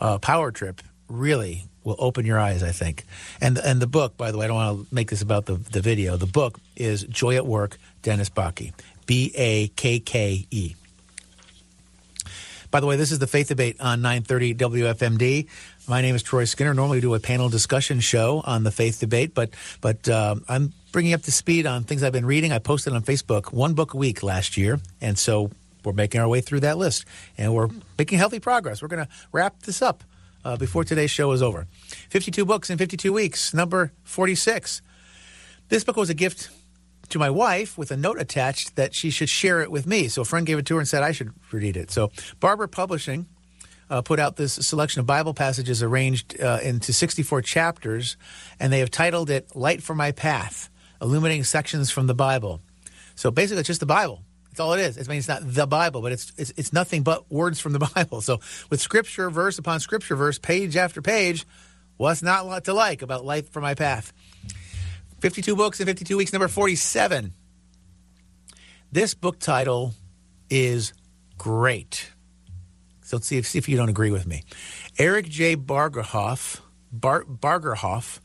uh, 0.00 0.18
Power 0.18 0.50
Trip 0.50 0.80
really 1.08 1.64
will 1.84 1.96
open 1.98 2.24
your 2.24 2.40
eyes, 2.40 2.62
I 2.62 2.72
think. 2.72 3.04
And 3.40 3.58
and 3.58 3.80
the 3.80 3.86
book, 3.86 4.16
by 4.16 4.32
the 4.32 4.38
way, 4.38 4.46
I 4.46 4.48
don't 4.48 4.56
want 4.56 4.88
to 4.88 4.94
make 4.94 5.10
this 5.10 5.22
about 5.22 5.44
the, 5.46 5.54
the 5.54 5.80
video. 5.80 6.16
The 6.16 6.26
book 6.26 6.58
is 6.74 7.04
Joy 7.04 7.36
at 7.36 7.46
Work, 7.46 7.78
Dennis 8.02 8.30
Bakke, 8.30 8.72
B 9.06 9.30
A 9.36 9.68
K 9.68 10.00
K 10.00 10.46
E. 10.50 10.74
By 12.76 12.80
the 12.80 12.86
way, 12.86 12.96
this 12.96 13.10
is 13.10 13.18
the 13.18 13.26
Faith 13.26 13.48
Debate 13.48 13.80
on 13.80 14.02
930 14.02 14.54
WFMD. 14.56 15.48
My 15.88 16.02
name 16.02 16.14
is 16.14 16.22
Troy 16.22 16.44
Skinner. 16.44 16.74
Normally, 16.74 16.98
we 16.98 17.00
do 17.00 17.14
a 17.14 17.18
panel 17.18 17.48
discussion 17.48 18.00
show 18.00 18.42
on 18.44 18.64
the 18.64 18.70
Faith 18.70 19.00
Debate, 19.00 19.32
but 19.32 19.48
but 19.80 20.06
um, 20.10 20.44
I'm 20.46 20.74
bringing 20.92 21.14
up 21.14 21.22
to 21.22 21.32
speed 21.32 21.64
on 21.64 21.84
things 21.84 22.02
I've 22.02 22.12
been 22.12 22.26
reading. 22.26 22.52
I 22.52 22.58
posted 22.58 22.92
on 22.92 23.00
Facebook 23.00 23.50
one 23.50 23.72
book 23.72 23.94
a 23.94 23.96
week 23.96 24.22
last 24.22 24.58
year, 24.58 24.78
and 25.00 25.18
so 25.18 25.50
we're 25.84 25.94
making 25.94 26.20
our 26.20 26.28
way 26.28 26.42
through 26.42 26.60
that 26.60 26.76
list, 26.76 27.06
and 27.38 27.54
we're 27.54 27.70
making 27.96 28.18
healthy 28.18 28.40
progress. 28.40 28.82
We're 28.82 28.88
going 28.88 29.06
to 29.06 29.10
wrap 29.32 29.62
this 29.62 29.80
up 29.80 30.04
uh, 30.44 30.58
before 30.58 30.84
today's 30.84 31.10
show 31.10 31.32
is 31.32 31.40
over. 31.40 31.66
52 32.10 32.44
books 32.44 32.68
in 32.68 32.76
52 32.76 33.10
weeks, 33.10 33.54
number 33.54 33.90
46. 34.04 34.82
This 35.70 35.82
book 35.82 35.96
was 35.96 36.10
a 36.10 36.14
gift 36.14 36.50
to 37.08 37.18
my 37.18 37.30
wife 37.30 37.76
with 37.78 37.90
a 37.90 37.96
note 37.96 38.20
attached 38.20 38.76
that 38.76 38.94
she 38.94 39.10
should 39.10 39.28
share 39.28 39.60
it 39.60 39.70
with 39.70 39.86
me. 39.86 40.08
So 40.08 40.22
a 40.22 40.24
friend 40.24 40.46
gave 40.46 40.58
it 40.58 40.66
to 40.66 40.74
her 40.74 40.80
and 40.80 40.88
said 40.88 41.02
I 41.02 41.12
should 41.12 41.32
read 41.52 41.76
it. 41.76 41.90
So 41.90 42.10
Barbour 42.40 42.66
Publishing 42.66 43.26
uh, 43.88 44.02
put 44.02 44.18
out 44.18 44.36
this 44.36 44.54
selection 44.54 45.00
of 45.00 45.06
Bible 45.06 45.34
passages 45.34 45.82
arranged 45.82 46.40
uh, 46.40 46.58
into 46.62 46.92
64 46.92 47.42
chapters, 47.42 48.16
and 48.58 48.72
they 48.72 48.80
have 48.80 48.90
titled 48.90 49.30
it 49.30 49.54
Light 49.54 49.82
for 49.82 49.94
My 49.94 50.12
Path, 50.12 50.70
illuminating 51.00 51.44
sections 51.44 51.90
from 51.90 52.06
the 52.06 52.14
Bible. 52.14 52.60
So 53.14 53.30
basically, 53.30 53.60
it's 53.60 53.68
just 53.68 53.80
the 53.80 53.86
Bible. 53.86 54.22
That's 54.50 54.60
all 54.60 54.72
it 54.72 54.80
is. 54.80 54.98
I 54.98 55.02
mean, 55.10 55.18
it's 55.18 55.28
not 55.28 55.42
the 55.44 55.66
Bible, 55.66 56.00
but 56.00 56.12
it's, 56.12 56.32
it's, 56.36 56.52
it's 56.56 56.72
nothing 56.72 57.02
but 57.02 57.30
words 57.30 57.60
from 57.60 57.72
the 57.72 57.78
Bible. 57.94 58.20
So 58.20 58.40
with 58.70 58.80
scripture, 58.80 59.30
verse 59.30 59.58
upon 59.58 59.80
scripture, 59.80 60.16
verse, 60.16 60.38
page 60.38 60.76
after 60.76 61.02
page, 61.02 61.46
what's 61.96 62.22
not 62.22 62.64
to 62.64 62.74
like 62.74 63.02
about 63.02 63.24
Light 63.24 63.48
for 63.48 63.60
My 63.60 63.74
Path? 63.74 64.12
52 65.20 65.56
books 65.56 65.80
in 65.80 65.86
52 65.86 66.16
weeks, 66.16 66.32
number 66.32 66.48
47. 66.48 67.32
This 68.92 69.14
book 69.14 69.38
title 69.38 69.94
is 70.50 70.92
great. 71.38 72.10
So 73.02 73.16
let's 73.16 73.26
see 73.26 73.38
if, 73.38 73.46
see 73.46 73.58
if 73.58 73.68
you 73.68 73.76
don't 73.76 73.88
agree 73.88 74.10
with 74.10 74.26
me. 74.26 74.44
Eric 74.98 75.28
J. 75.28 75.56
Bargerhoff, 75.56 76.60
Bar, 76.92 77.24
Bargerhoff 77.24 78.20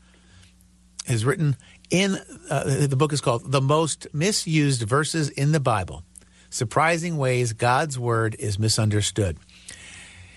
has 1.06 1.24
written 1.24 1.56
in 1.90 2.18
uh, 2.50 2.86
the 2.86 2.96
book 2.96 3.12
is 3.12 3.20
called 3.20 3.50
The 3.50 3.60
Most 3.60 4.06
Misused 4.12 4.82
Verses 4.82 5.28
in 5.28 5.52
the 5.52 5.60
Bible 5.60 6.04
Surprising 6.50 7.16
Ways 7.16 7.52
God's 7.52 7.98
Word 7.98 8.36
is 8.38 8.58
Misunderstood. 8.58 9.38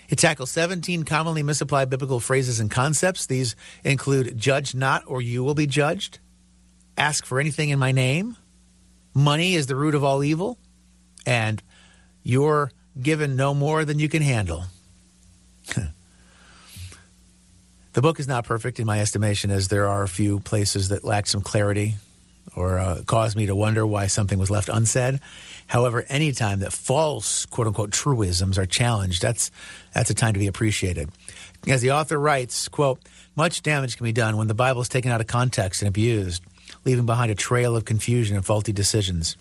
It 0.10 0.20
tackles 0.20 0.52
17 0.52 1.04
commonly 1.04 1.44
misapplied 1.44 1.90
biblical 1.90 2.20
phrases 2.20 2.60
and 2.60 2.70
concepts. 2.70 3.26
These 3.26 3.56
include 3.84 4.38
judge 4.38 4.76
not 4.76 5.04
or 5.08 5.22
you 5.22 5.44
will 5.44 5.56
be 5.56 5.66
judged, 5.66 6.20
ask 6.98 7.26
for 7.26 7.40
anything 7.40 7.70
in 7.70 7.80
my 7.80 7.92
name. 7.92 8.38
Money 9.14 9.56
is 9.56 9.68
the 9.68 9.76
root 9.76 9.96
of 9.96 10.04
all 10.04 10.24
evil. 10.24 10.58
And 11.26 11.62
you're 12.24 12.72
given 13.02 13.36
no 13.36 13.54
more 13.54 13.86
than 13.86 14.00
you 14.00 14.10
can 14.10 14.22
handle. 14.22 14.64
the 17.94 18.02
book 18.02 18.20
is 18.20 18.28
not 18.28 18.46
perfect 18.46 18.80
in 18.80 18.86
my 18.86 19.00
estimation, 19.00 19.52
as 19.52 19.68
there 19.68 19.88
are 19.88 20.04
a 20.04 20.08
few 20.08 20.40
places 20.40 20.90
that 20.90 21.04
lack 21.04 21.28
some 21.28 21.42
clarity 21.42 21.96
or 22.56 22.78
uh, 22.78 23.02
cause 23.06 23.36
me 23.36 23.48
to 23.48 23.56
wonder 23.56 23.86
why 23.86 24.08
something 24.08 24.38
was 24.38 24.52
left 24.52 24.70
unsaid. 24.70 25.20
However, 25.68 26.06
anytime 26.10 26.60
that 26.60 26.74
false, 26.74 27.46
quote 27.46 27.68
unquote, 27.68 27.92
truisms 27.92 28.58
are 28.58 28.66
challenged, 28.66 29.22
that's, 29.22 29.52
that's 29.94 30.10
a 30.10 30.14
time 30.14 30.34
to 30.34 30.40
be 30.40 30.48
appreciated. 30.48 31.10
As 31.68 31.82
the 31.82 31.92
author 31.92 32.20
writes, 32.20 32.68
quote, 32.68 33.00
much 33.36 33.64
damage 33.64 33.98
can 33.98 34.04
be 34.04 34.14
done 34.14 34.38
when 34.38 34.48
the 34.48 34.54
Bible 34.54 34.82
is 34.82 34.90
taken 34.90 35.12
out 35.12 35.22
of 35.22 35.28
context 35.28 35.82
and 35.82 35.90
abused 35.90 36.44
leaving 36.86 37.06
behind 37.06 37.32
a 37.32 37.36
trail 37.36 37.76
of 37.76 37.84
confusion 37.84 38.36
and 38.36 38.46
faulty 38.46 38.72
decisions. 38.72 39.36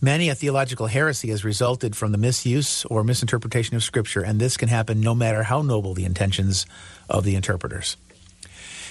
Many 0.00 0.28
a 0.28 0.34
theological 0.34 0.88
heresy 0.88 1.30
has 1.30 1.44
resulted 1.44 1.96
from 1.96 2.12
the 2.12 2.18
misuse 2.18 2.84
or 2.84 3.02
misinterpretation 3.02 3.76
of 3.76 3.82
Scripture, 3.82 4.20
and 4.20 4.38
this 4.38 4.58
can 4.58 4.68
happen 4.68 5.00
no 5.00 5.14
matter 5.14 5.42
how 5.42 5.62
noble 5.62 5.94
the 5.94 6.04
intentions 6.04 6.66
of 7.08 7.24
the 7.24 7.34
interpreters. 7.34 7.96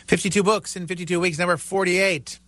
52 0.07 0.41
books 0.41 0.75
in 0.75 0.87
52 0.87 1.19
weeks, 1.19 1.37
number 1.37 1.57
48. 1.57 2.39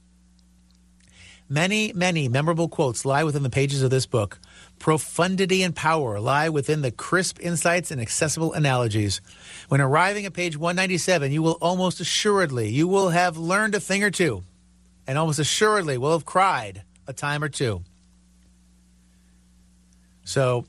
Many, 1.50 1.94
many 1.94 2.27
memorable 2.27 2.67
quotes 2.67 3.06
lie 3.06 3.24
within 3.24 3.44
the 3.44 3.50
pages 3.50 3.82
of 3.82 3.89
this 3.89 4.06
book. 4.06 4.39
Profundity 4.79 5.63
and 5.63 5.75
power 5.75 6.20
lie 6.20 6.50
within 6.50 6.82
the 6.82 6.91
crisp 6.91 7.39
insights 7.39 7.89
and 7.89 8.01
accessible 8.01 8.53
analogies. 8.53 9.22
When 9.70 9.82
arriving 9.82 10.25
at 10.25 10.34
page 10.34 10.58
197, 10.58 11.32
you 11.32 11.41
will 11.41 11.58
almost 11.62 12.00
assuredly 12.00 12.70
you 12.70 12.88
will 12.88 13.10
have 13.10 13.38
learned 13.38 13.75
a 13.75 13.79
thing 13.79 14.03
or 14.03 14.12
two 14.12 14.44
and 15.07 15.17
almost 15.17 15.39
assuredly 15.39 15.97
will 15.97 16.11
have 16.11 16.25
cried 16.25 16.83
a 17.07 17.13
time 17.13 17.43
or 17.43 17.49
two. 17.49 17.81
So 20.25 20.65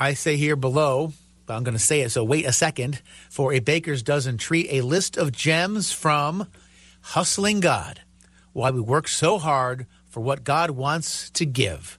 I 0.00 0.14
say 0.14 0.36
here 0.36 0.56
below, 0.56 1.12
but 1.46 1.54
I'm 1.54 1.64
going 1.64 1.76
to 1.76 1.82
say 1.82 2.00
it, 2.00 2.10
so 2.10 2.24
wait 2.24 2.46
a 2.46 2.52
second, 2.52 3.02
for 3.28 3.52
a 3.52 3.60
baker's 3.60 4.02
dozen 4.02 4.38
treat, 4.38 4.68
a 4.70 4.80
list 4.80 5.18
of 5.18 5.32
gems 5.32 5.92
from 5.92 6.46
Hustling 7.02 7.60
God 7.60 8.00
Why 8.54 8.70
We 8.70 8.80
Work 8.80 9.08
So 9.08 9.38
Hard 9.38 9.86
for 10.08 10.20
What 10.20 10.44
God 10.44 10.70
Wants 10.70 11.28
to 11.30 11.44
Give 11.44 11.98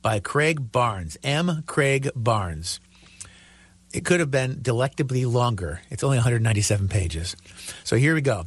by 0.00 0.20
Craig 0.20 0.72
Barnes, 0.72 1.18
M. 1.22 1.64
Craig 1.66 2.08
Barnes. 2.16 2.80
It 3.92 4.04
could 4.04 4.20
have 4.20 4.30
been 4.30 4.60
delectably 4.62 5.24
longer. 5.24 5.80
It's 5.90 6.04
only 6.04 6.18
197 6.18 6.88
pages. 6.88 7.36
So 7.84 7.96
here 7.96 8.14
we 8.14 8.20
go 8.20 8.46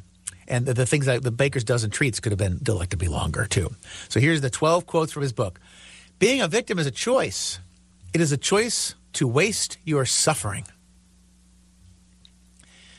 and 0.51 0.65
the, 0.65 0.73
the 0.73 0.85
things 0.85 1.07
like 1.07 1.21
the 1.21 1.31
baker's 1.31 1.63
dozen 1.63 1.89
treats 1.89 2.19
could 2.19 2.31
have 2.31 2.39
been 2.39 2.59
delectably 2.61 3.07
longer 3.07 3.45
too. 3.45 3.73
So 4.09 4.19
here's 4.19 4.41
the 4.41 4.49
12 4.49 4.85
quotes 4.85 5.11
from 5.11 5.23
his 5.23 5.33
book. 5.33 5.59
Being 6.19 6.41
a 6.41 6.47
victim 6.47 6.77
is 6.77 6.85
a 6.85 6.91
choice. 6.91 7.59
It 8.13 8.21
is 8.21 8.31
a 8.31 8.37
choice 8.37 8.93
to 9.13 9.27
waste 9.27 9.77
your 9.83 10.05
suffering. 10.05 10.65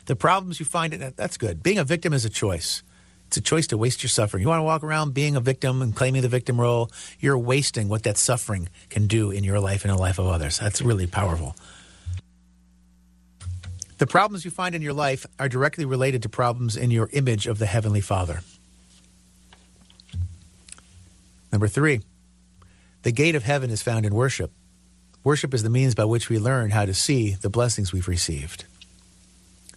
The 0.07 0.17
problems 0.17 0.59
you 0.59 0.67
find 0.67 0.93
in 0.93 1.13
that's 1.17 1.37
good. 1.37 1.63
Being 1.63 1.79
a 1.79 1.85
victim 1.85 2.13
is 2.13 2.25
a 2.25 2.31
choice. 2.31 2.83
It's 3.29 3.37
a 3.37 3.41
choice 3.41 3.67
to 3.69 3.79
waste 3.79 4.03
your 4.03 4.11
suffering. 4.11 4.43
You 4.43 4.49
want 4.49 4.59
to 4.59 4.65
walk 4.65 4.83
around 4.83 5.15
being 5.15 5.37
a 5.37 5.41
victim 5.41 5.81
and 5.81 5.95
claiming 5.95 6.23
the 6.23 6.29
victim 6.29 6.61
role, 6.61 6.91
you're 7.21 7.39
wasting 7.39 7.89
what 7.89 8.03
that 8.03 8.19
suffering 8.19 8.69
can 8.91 9.07
do 9.07 9.31
in 9.31 9.45
your 9.45 9.61
life 9.61 9.85
and 9.85 9.95
the 9.95 9.97
life 9.97 10.19
of 10.19 10.27
others. 10.27 10.59
That's 10.59 10.83
really 10.83 11.07
powerful. 11.07 11.57
The 14.03 14.09
problems 14.09 14.45
you 14.45 14.51
find 14.51 14.75
in 14.75 14.83
your 14.83 14.95
life 14.95 15.27
are 15.39 15.49
directly 15.49 15.85
related 15.85 16.25
to 16.25 16.29
problems 16.29 16.77
in 16.77 16.91
your 16.91 17.09
image 17.13 17.47
of 17.47 17.61
the 17.61 17.67
Heavenly 17.67 18.01
Father. 18.01 18.41
Number 21.53 21.69
three, 21.69 22.01
the 23.03 23.13
gate 23.13 23.37
of 23.37 23.45
heaven 23.45 23.71
is 23.71 23.81
found 23.81 24.05
in 24.05 24.13
worship. 24.13 24.51
Worship 25.23 25.55
is 25.55 25.63
the 25.63 25.71
means 25.71 25.95
by 25.95 26.05
which 26.05 26.29
we 26.29 26.41
learn 26.41 26.71
how 26.71 26.85
to 26.85 26.93
see 26.93 27.35
the 27.35 27.49
blessings 27.49 27.93
we've 27.93 28.09
received. 28.09 28.65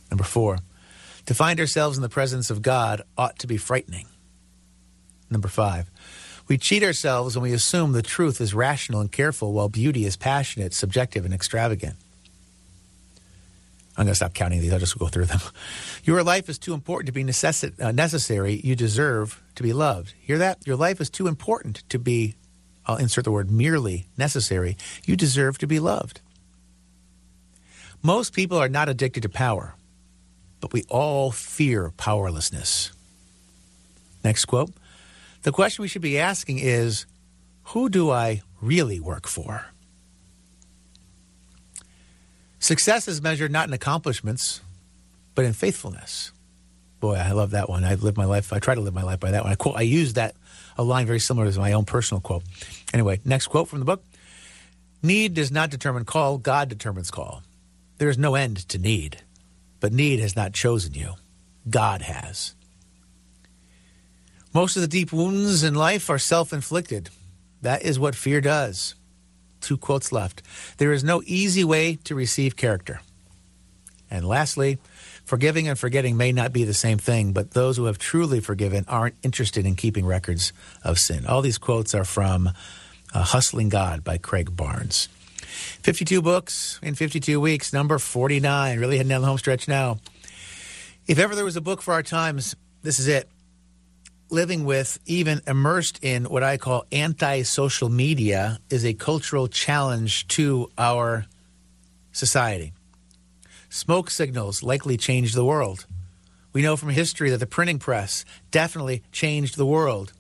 Number 0.10 0.24
four, 0.24 0.58
to 1.28 1.36
find 1.36 1.60
ourselves 1.60 1.96
in 1.96 2.02
the 2.02 2.10
presence 2.10 2.50
of 2.50 2.64
God 2.64 3.04
ought 3.16 3.38
to 3.38 3.46
be 3.46 3.58
frightening. 3.58 4.08
Number 5.30 5.50
five, 5.50 5.92
we 6.48 6.58
cheat 6.58 6.82
ourselves 6.82 7.36
when 7.36 7.44
we 7.44 7.54
assume 7.54 7.92
the 7.92 8.02
truth 8.02 8.42
is 8.42 8.56
rational 8.56 9.02
and 9.02 9.12
careful 9.12 9.54
while 9.54 9.70
beauty 9.70 10.04
is 10.04 10.18
passionate, 10.18 10.74
subjective, 10.74 11.26
and 11.26 11.34
extravagant. 11.34 11.98
I'm 13.98 14.06
going 14.06 14.12
to 14.12 14.16
stop 14.16 14.34
counting 14.34 14.62
these. 14.62 14.74
I'll 14.74 14.80
just 14.80 14.98
go 15.00 15.08
through 15.08 15.26
them. 15.26 15.40
Your 16.04 16.24
life 16.24 16.50
is 16.50 16.58
too 16.58 16.74
important 16.74 17.08
to 17.08 17.14
be 17.14 17.22
uh, 17.24 17.92
necessary. 17.92 18.60
You 18.64 18.76
deserve 18.76 19.42
to 19.56 19.64
be 19.64 19.74
loved. 19.74 20.14
Hear 20.20 20.38
that? 20.40 20.66
Your 20.68 20.76
life 20.76 21.00
is 21.00 21.10
too 21.10 21.28
important 21.28 21.84
to 21.90 21.98
be, 21.98 22.36
I'll 22.86 22.98
insert 22.98 23.24
the 23.24 23.32
word 23.32 23.50
merely 23.50 24.08
necessary. 24.18 24.76
You 25.06 25.16
deserve 25.16 25.58
to 25.60 25.68
be 25.68 25.80
loved. 25.80 26.20
Most 28.04 28.34
people 28.34 28.58
are 28.58 28.70
not 28.70 28.90
addicted 28.90 29.24
to 29.24 29.30
power 29.30 29.76
but 30.66 30.74
we 30.74 30.84
all 30.90 31.30
fear 31.30 31.92
powerlessness. 31.96 32.92
Next 34.24 34.46
quote 34.46 34.72
The 35.44 35.52
question 35.52 35.84
we 35.84 35.88
should 35.88 36.02
be 36.02 36.18
asking 36.18 36.58
is 36.58 37.06
Who 37.66 37.88
do 37.88 38.10
I 38.10 38.42
really 38.62 39.00
work 39.00 39.28
for? 39.28 39.68
Success 42.66 43.08
is 43.08 43.22
measured 43.22 43.52
not 43.52 43.68
in 43.68 43.76
accomplishments, 43.76 44.60
but 45.36 45.46
in 45.46 45.54
faithfulness. 45.54 46.32
Boy, 47.00 47.14
I 47.14 47.30
love 47.34 47.52
that 47.52 47.70
one. 47.70 47.84
I 47.84 47.94
live 47.94 48.18
my 48.18 48.26
life. 48.26 48.52
I 48.52 48.58
try 48.58 48.74
to 48.74 48.82
live 48.82 48.96
my 48.96 49.04
life 49.04 49.20
by 49.20 49.30
that 49.30 49.44
one. 49.44 49.52
I 49.52 49.56
quote. 49.56 49.76
I 49.76 49.82
use 49.82 50.14
that 50.14 50.36
a 50.76 50.82
line 50.82 51.06
very 51.06 51.20
similar 51.20 51.52
to 51.52 51.60
my 51.60 51.74
own 51.74 51.86
personal 51.86 52.22
quote. 52.22 52.42
Anyway, 52.92 53.22
next 53.24 53.50
quote 53.50 53.68
from 53.68 53.78
the 53.78 53.86
book: 53.86 54.04
Need 55.04 55.36
does 55.36 55.52
not 55.52 55.70
determine 55.70 56.06
call. 56.06 56.40
God 56.40 56.68
determines 56.68 57.12
call. 57.12 57.44
There 58.00 58.10
is 58.10 58.18
no 58.18 58.34
end 58.34 58.68
to 58.70 58.80
need. 58.80 59.20
But 59.80 59.94
need 59.94 60.20
has 60.20 60.36
not 60.36 60.54
chosen 60.54 60.96
you, 60.96 61.14
God 61.70 62.02
has. 62.02 62.56
Most 64.56 64.76
of 64.76 64.82
the 64.82 64.88
deep 64.88 65.14
wounds 65.14 65.62
in 65.62 65.76
life 65.76 66.10
are 66.10 66.18
self 66.18 66.52
inflicted. 66.52 67.12
That 67.62 67.84
is 67.84 68.00
what 68.00 68.16
fear 68.16 68.42
does. 68.42 68.96
Two 69.66 69.78
quotes 69.78 70.12
left. 70.12 70.44
There 70.78 70.94
is 70.94 71.04
no 71.04 71.24
easy 71.26 71.64
way 71.64 71.96
to 72.04 72.14
receive 72.14 72.56
character. 72.56 73.02
And 74.12 74.28
lastly, 74.28 74.78
forgiving 75.26 75.68
and 75.68 75.78
forgetting 75.78 76.18
may 76.18 76.32
not 76.32 76.54
be 76.54 76.66
the 76.66 76.74
same 76.76 77.00
thing, 77.00 77.34
but 77.34 77.52
those 77.52 77.76
who 77.76 77.86
have 77.86 77.98
truly 77.98 78.40
forgiven 78.40 78.86
aren't 78.88 79.16
interested 79.24 79.66
in 79.66 79.76
keeping 79.76 80.06
records 80.06 80.54
of 80.84 81.00
sin. 81.00 81.26
All 81.26 81.42
these 81.42 81.58
quotes 81.58 81.96
are 81.96 82.06
from 82.06 82.52
uh, 83.12 83.24
Hustling 83.24 83.70
God 83.70 84.04
by 84.04 84.20
Craig 84.20 84.56
Barnes. 84.56 85.10
52 85.82 86.22
books 86.22 86.80
in 86.84 86.94
52 86.94 87.42
weeks, 87.42 87.74
number 87.74 87.98
49. 87.98 88.80
Really 88.80 88.98
heading 88.98 89.10
down 89.10 89.22
the 89.22 89.28
home 89.28 89.40
stretch 89.40 89.68
now. 89.68 89.98
If 91.08 91.18
ever 91.18 91.34
there 91.34 91.44
was 91.44 91.56
a 91.56 91.62
book 91.62 91.82
for 91.82 91.96
our 91.96 92.04
times, 92.04 92.56
this 92.84 93.00
is 93.00 93.08
it. 93.08 93.28
Living 94.32 94.66
with, 94.66 94.98
even 95.06 95.42
immersed 95.46 96.04
in 96.04 96.26
what 96.26 96.42
I 96.42 96.58
call 96.58 96.86
anti 96.92 97.44
social 97.44 97.90
media, 97.90 98.60
is 98.72 98.84
a 98.84 98.94
cultural 98.96 99.48
challenge 99.48 100.28
to 100.30 100.72
our 100.80 101.26
society. 102.12 102.74
Smoke 103.70 104.10
signals 104.10 104.64
likely 104.64 104.98
changed 104.98 105.36
the 105.36 105.46
world. 105.46 105.86
We 106.54 106.64
know 106.64 106.76
from 106.76 106.90
history 106.90 107.30
that 107.30 107.38
the 107.38 107.46
printing 107.46 107.78
press 107.78 108.26
definitely 108.50 109.04
changed 109.12 109.58
the 109.58 109.66
world. 109.66 110.12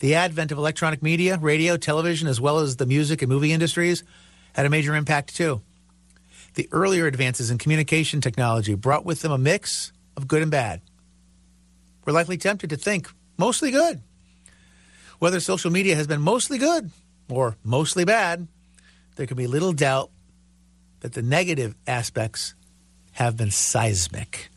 The 0.00 0.14
advent 0.14 0.52
of 0.52 0.58
electronic 0.58 1.02
media, 1.02 1.38
radio, 1.38 1.78
television, 1.78 2.28
as 2.28 2.40
well 2.40 2.58
as 2.58 2.76
the 2.76 2.86
music 2.86 3.22
and 3.22 3.30
movie 3.30 3.52
industries 3.52 4.04
had 4.52 4.66
a 4.66 4.70
major 4.70 4.94
impact 4.94 5.34
too. 5.34 5.62
The 6.54 6.68
earlier 6.70 7.06
advances 7.06 7.50
in 7.50 7.56
communication 7.56 8.20
technology 8.20 8.74
brought 8.74 9.06
with 9.06 9.22
them 9.22 9.32
a 9.32 9.38
mix 9.38 9.92
of 10.18 10.28
good 10.28 10.42
and 10.42 10.50
bad. 10.50 10.82
We're 12.04 12.12
likely 12.12 12.36
tempted 12.36 12.68
to 12.70 12.76
think 12.76 13.08
mostly 13.36 13.70
good. 13.70 14.00
Whether 15.18 15.40
social 15.40 15.70
media 15.70 15.96
has 15.96 16.06
been 16.06 16.20
mostly 16.20 16.58
good 16.58 16.90
or 17.28 17.56
mostly 17.64 18.04
bad, 18.04 18.46
there 19.16 19.26
can 19.26 19.36
be 19.36 19.46
little 19.46 19.72
doubt 19.72 20.10
that 21.00 21.12
the 21.12 21.22
negative 21.22 21.74
aspects 21.86 22.54
have 23.12 23.36
been 23.36 23.50
seismic. 23.50 24.48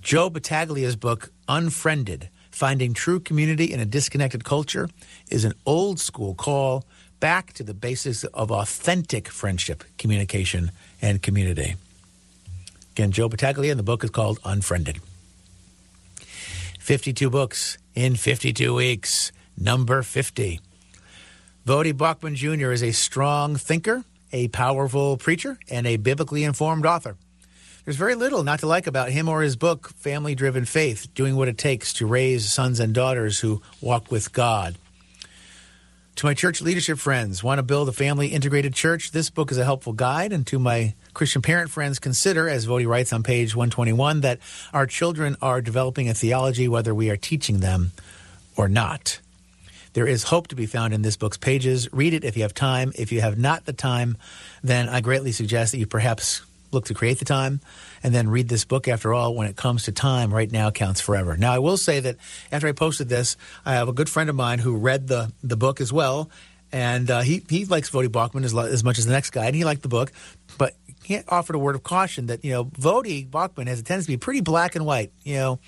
Joe 0.00 0.30
Battaglia's 0.30 0.96
book, 0.96 1.30
Unfriended 1.48 2.30
Finding 2.50 2.94
True 2.94 3.20
Community 3.20 3.72
in 3.72 3.80
a 3.80 3.84
Disconnected 3.84 4.44
Culture, 4.44 4.88
is 5.30 5.44
an 5.44 5.52
old 5.66 6.00
school 6.00 6.34
call 6.34 6.84
back 7.20 7.52
to 7.54 7.62
the 7.62 7.74
basics 7.74 8.24
of 8.24 8.50
authentic 8.50 9.28
friendship, 9.28 9.84
communication, 9.98 10.70
and 11.02 11.22
community. 11.22 11.74
Again, 12.92 13.12
Joe 13.12 13.28
Battaglia, 13.28 13.70
and 13.70 13.78
the 13.78 13.84
book 13.84 14.02
is 14.02 14.10
called 14.10 14.40
Unfriended. 14.44 15.00
52 16.88 17.28
books 17.28 17.76
in 17.94 18.16
52 18.16 18.72
weeks, 18.72 19.30
number 19.58 20.02
50. 20.02 20.58
Voddie 21.66 21.92
Baucham 21.92 22.34
Jr. 22.34 22.72
is 22.72 22.82
a 22.82 22.92
strong 22.92 23.56
thinker, 23.56 24.04
a 24.32 24.48
powerful 24.48 25.18
preacher, 25.18 25.58
and 25.68 25.86
a 25.86 25.98
biblically 25.98 26.44
informed 26.44 26.86
author. 26.86 27.18
There's 27.84 27.98
very 27.98 28.14
little 28.14 28.42
not 28.42 28.60
to 28.60 28.66
like 28.66 28.86
about 28.86 29.10
him 29.10 29.28
or 29.28 29.42
his 29.42 29.54
book, 29.54 29.90
Family 29.98 30.34
Driven 30.34 30.64
Faith, 30.64 31.12
doing 31.12 31.36
what 31.36 31.48
it 31.48 31.58
takes 31.58 31.92
to 31.92 32.06
raise 32.06 32.50
sons 32.50 32.80
and 32.80 32.94
daughters 32.94 33.40
who 33.40 33.60
walk 33.82 34.10
with 34.10 34.32
God. 34.32 34.76
To 36.18 36.26
my 36.26 36.34
church 36.34 36.60
leadership 36.60 36.98
friends, 36.98 37.44
want 37.44 37.60
to 37.60 37.62
build 37.62 37.88
a 37.88 37.92
family 37.92 38.26
integrated 38.26 38.74
church? 38.74 39.12
This 39.12 39.30
book 39.30 39.52
is 39.52 39.56
a 39.56 39.62
helpful 39.64 39.92
guide. 39.92 40.32
And 40.32 40.44
to 40.48 40.58
my 40.58 40.94
Christian 41.14 41.42
parent 41.42 41.70
friends, 41.70 42.00
consider, 42.00 42.48
as 42.48 42.66
Voddie 42.66 42.88
writes 42.88 43.12
on 43.12 43.22
page 43.22 43.54
121, 43.54 44.22
that 44.22 44.40
our 44.72 44.84
children 44.84 45.36
are 45.40 45.60
developing 45.60 46.08
a 46.08 46.14
theology 46.14 46.66
whether 46.66 46.92
we 46.92 47.08
are 47.08 47.16
teaching 47.16 47.60
them 47.60 47.92
or 48.56 48.68
not. 48.68 49.20
There 49.92 50.08
is 50.08 50.24
hope 50.24 50.48
to 50.48 50.56
be 50.56 50.66
found 50.66 50.92
in 50.92 51.02
this 51.02 51.16
book's 51.16 51.36
pages. 51.36 51.88
Read 51.92 52.12
it 52.12 52.24
if 52.24 52.36
you 52.36 52.42
have 52.42 52.52
time. 52.52 52.90
If 52.96 53.12
you 53.12 53.20
have 53.20 53.38
not 53.38 53.64
the 53.64 53.72
time, 53.72 54.16
then 54.60 54.88
I 54.88 55.00
greatly 55.00 55.30
suggest 55.30 55.70
that 55.70 55.78
you 55.78 55.86
perhaps 55.86 56.42
look 56.70 56.86
to 56.86 56.94
create 56.94 57.18
the 57.18 57.24
time 57.24 57.60
and 58.02 58.14
then 58.14 58.28
read 58.28 58.48
this 58.48 58.64
book. 58.64 58.88
After 58.88 59.12
all, 59.14 59.34
when 59.34 59.48
it 59.48 59.56
comes 59.56 59.84
to 59.84 59.92
time, 59.92 60.32
right 60.32 60.50
now 60.50 60.70
counts 60.70 61.00
forever. 61.00 61.36
Now, 61.36 61.52
I 61.52 61.58
will 61.58 61.76
say 61.76 62.00
that 62.00 62.16
after 62.52 62.68
I 62.68 62.72
posted 62.72 63.08
this, 63.08 63.36
I 63.64 63.74
have 63.74 63.88
a 63.88 63.92
good 63.92 64.08
friend 64.08 64.30
of 64.30 64.36
mine 64.36 64.58
who 64.58 64.76
read 64.76 65.08
the, 65.08 65.32
the 65.42 65.56
book 65.56 65.80
as 65.80 65.92
well. 65.92 66.30
And 66.70 67.10
uh, 67.10 67.20
he, 67.20 67.42
he 67.48 67.64
likes 67.64 67.90
Voddie 67.90 68.12
Bachman 68.12 68.44
as, 68.44 68.54
as 68.54 68.84
much 68.84 68.98
as 68.98 69.06
the 69.06 69.12
next 69.12 69.30
guy, 69.30 69.46
and 69.46 69.56
he 69.56 69.64
liked 69.64 69.82
the 69.82 69.88
book. 69.88 70.12
But 70.58 70.74
he 71.02 71.20
offered 71.28 71.56
a 71.56 71.58
word 71.58 71.74
of 71.74 71.82
caution 71.82 72.26
that, 72.26 72.44
you 72.44 72.52
know, 72.52 72.64
Voddie 72.66 73.28
Bachman 73.28 73.66
has 73.66 73.80
a 73.80 73.82
tendency 73.82 74.12
to 74.12 74.18
be 74.18 74.20
pretty 74.20 74.42
black 74.42 74.74
and 74.76 74.84
white. 74.84 75.12
You 75.22 75.34
know, 75.36 75.58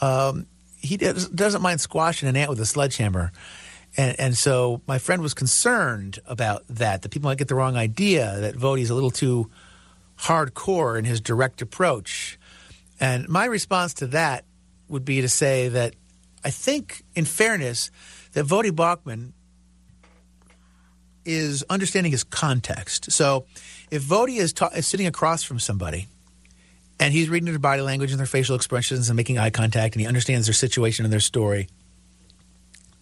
um, 0.00 0.46
he 0.76 0.96
doesn't 0.96 1.62
mind 1.62 1.80
squashing 1.80 2.28
an 2.28 2.36
ant 2.36 2.50
with 2.50 2.60
a 2.60 2.66
sledgehammer. 2.66 3.32
And, 3.96 4.20
and, 4.20 4.36
so 4.36 4.82
my 4.86 4.98
friend 4.98 5.22
was 5.22 5.34
concerned 5.34 6.20
about 6.26 6.62
that, 6.68 7.02
that 7.02 7.08
people 7.08 7.30
might 7.30 7.38
get 7.38 7.48
the 7.48 7.54
wrong 7.54 7.76
idea, 7.76 8.36
that 8.40 8.54
Voddie's 8.54 8.90
a 8.90 8.94
little 8.94 9.10
too 9.10 9.50
hardcore 10.18 10.98
in 10.98 11.04
his 11.04 11.20
direct 11.20 11.62
approach. 11.62 12.38
And 13.00 13.28
my 13.28 13.44
response 13.44 13.94
to 13.94 14.08
that 14.08 14.44
would 14.88 15.04
be 15.04 15.20
to 15.20 15.28
say 15.28 15.68
that 15.68 15.94
I 16.44 16.50
think, 16.50 17.02
in 17.14 17.24
fairness, 17.24 17.90
that 18.32 18.46
Voddie 18.46 18.74
Bachman 18.74 19.32
is 21.24 21.64
understanding 21.68 22.10
his 22.10 22.24
context. 22.24 23.12
So 23.12 23.44
if 23.90 24.02
Voddie 24.02 24.38
is, 24.38 24.52
ta- 24.52 24.70
is 24.74 24.86
sitting 24.86 25.06
across 25.06 25.42
from 25.42 25.58
somebody 25.58 26.06
and 26.98 27.12
he's 27.12 27.28
reading 27.28 27.46
their 27.46 27.58
body 27.58 27.82
language 27.82 28.10
and 28.10 28.18
their 28.18 28.26
facial 28.26 28.56
expressions 28.56 29.08
and 29.10 29.16
making 29.16 29.38
eye 29.38 29.50
contact 29.50 29.94
and 29.94 30.00
he 30.00 30.06
understands 30.06 30.46
their 30.46 30.54
situation 30.54 31.04
and 31.04 31.12
their 31.12 31.20
story, 31.20 31.68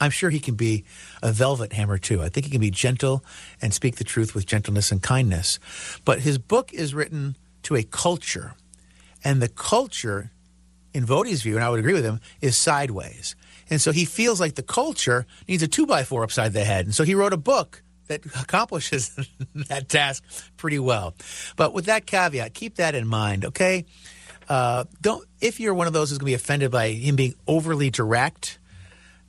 I'm 0.00 0.10
sure 0.10 0.30
he 0.30 0.40
can 0.40 0.54
be 0.54 0.84
a 1.22 1.32
velvet 1.32 1.72
hammer 1.72 1.98
too. 1.98 2.22
I 2.22 2.28
think 2.28 2.46
he 2.46 2.52
can 2.52 2.60
be 2.60 2.70
gentle 2.70 3.24
and 3.62 3.72
speak 3.72 3.96
the 3.96 4.04
truth 4.04 4.34
with 4.34 4.46
gentleness 4.46 4.92
and 4.92 5.02
kindness. 5.02 5.58
But 6.04 6.20
his 6.20 6.38
book 6.38 6.72
is 6.72 6.94
written 6.94 7.36
to 7.64 7.76
a 7.76 7.82
culture, 7.82 8.54
and 9.24 9.42
the 9.42 9.48
culture, 9.48 10.30
in 10.92 11.04
Voddie's 11.04 11.42
view, 11.42 11.56
and 11.56 11.64
I 11.64 11.70
would 11.70 11.80
agree 11.80 11.94
with 11.94 12.04
him, 12.04 12.20
is 12.40 12.60
sideways. 12.60 13.34
And 13.68 13.80
so 13.80 13.90
he 13.90 14.04
feels 14.04 14.40
like 14.40 14.54
the 14.54 14.62
culture 14.62 15.26
needs 15.48 15.62
a 15.62 15.68
two 15.68 15.86
by 15.86 16.04
four 16.04 16.22
upside 16.22 16.52
the 16.52 16.64
head. 16.64 16.84
And 16.86 16.94
so 16.94 17.02
he 17.04 17.14
wrote 17.14 17.32
a 17.32 17.38
book 17.38 17.82
that 18.08 18.24
accomplishes 18.40 19.16
that 19.54 19.88
task 19.88 20.22
pretty 20.56 20.78
well. 20.78 21.14
But 21.56 21.74
with 21.74 21.86
that 21.86 22.06
caveat, 22.06 22.54
keep 22.54 22.76
that 22.76 22.94
in 22.94 23.06
mind, 23.06 23.44
okay? 23.46 23.84
Uh, 24.48 24.84
don't 25.00 25.26
if 25.40 25.58
you're 25.58 25.74
one 25.74 25.88
of 25.88 25.92
those 25.92 26.10
who's 26.10 26.18
going 26.18 26.26
to 26.26 26.30
be 26.30 26.34
offended 26.34 26.70
by 26.70 26.90
him 26.90 27.16
being 27.16 27.34
overly 27.48 27.90
direct, 27.90 28.58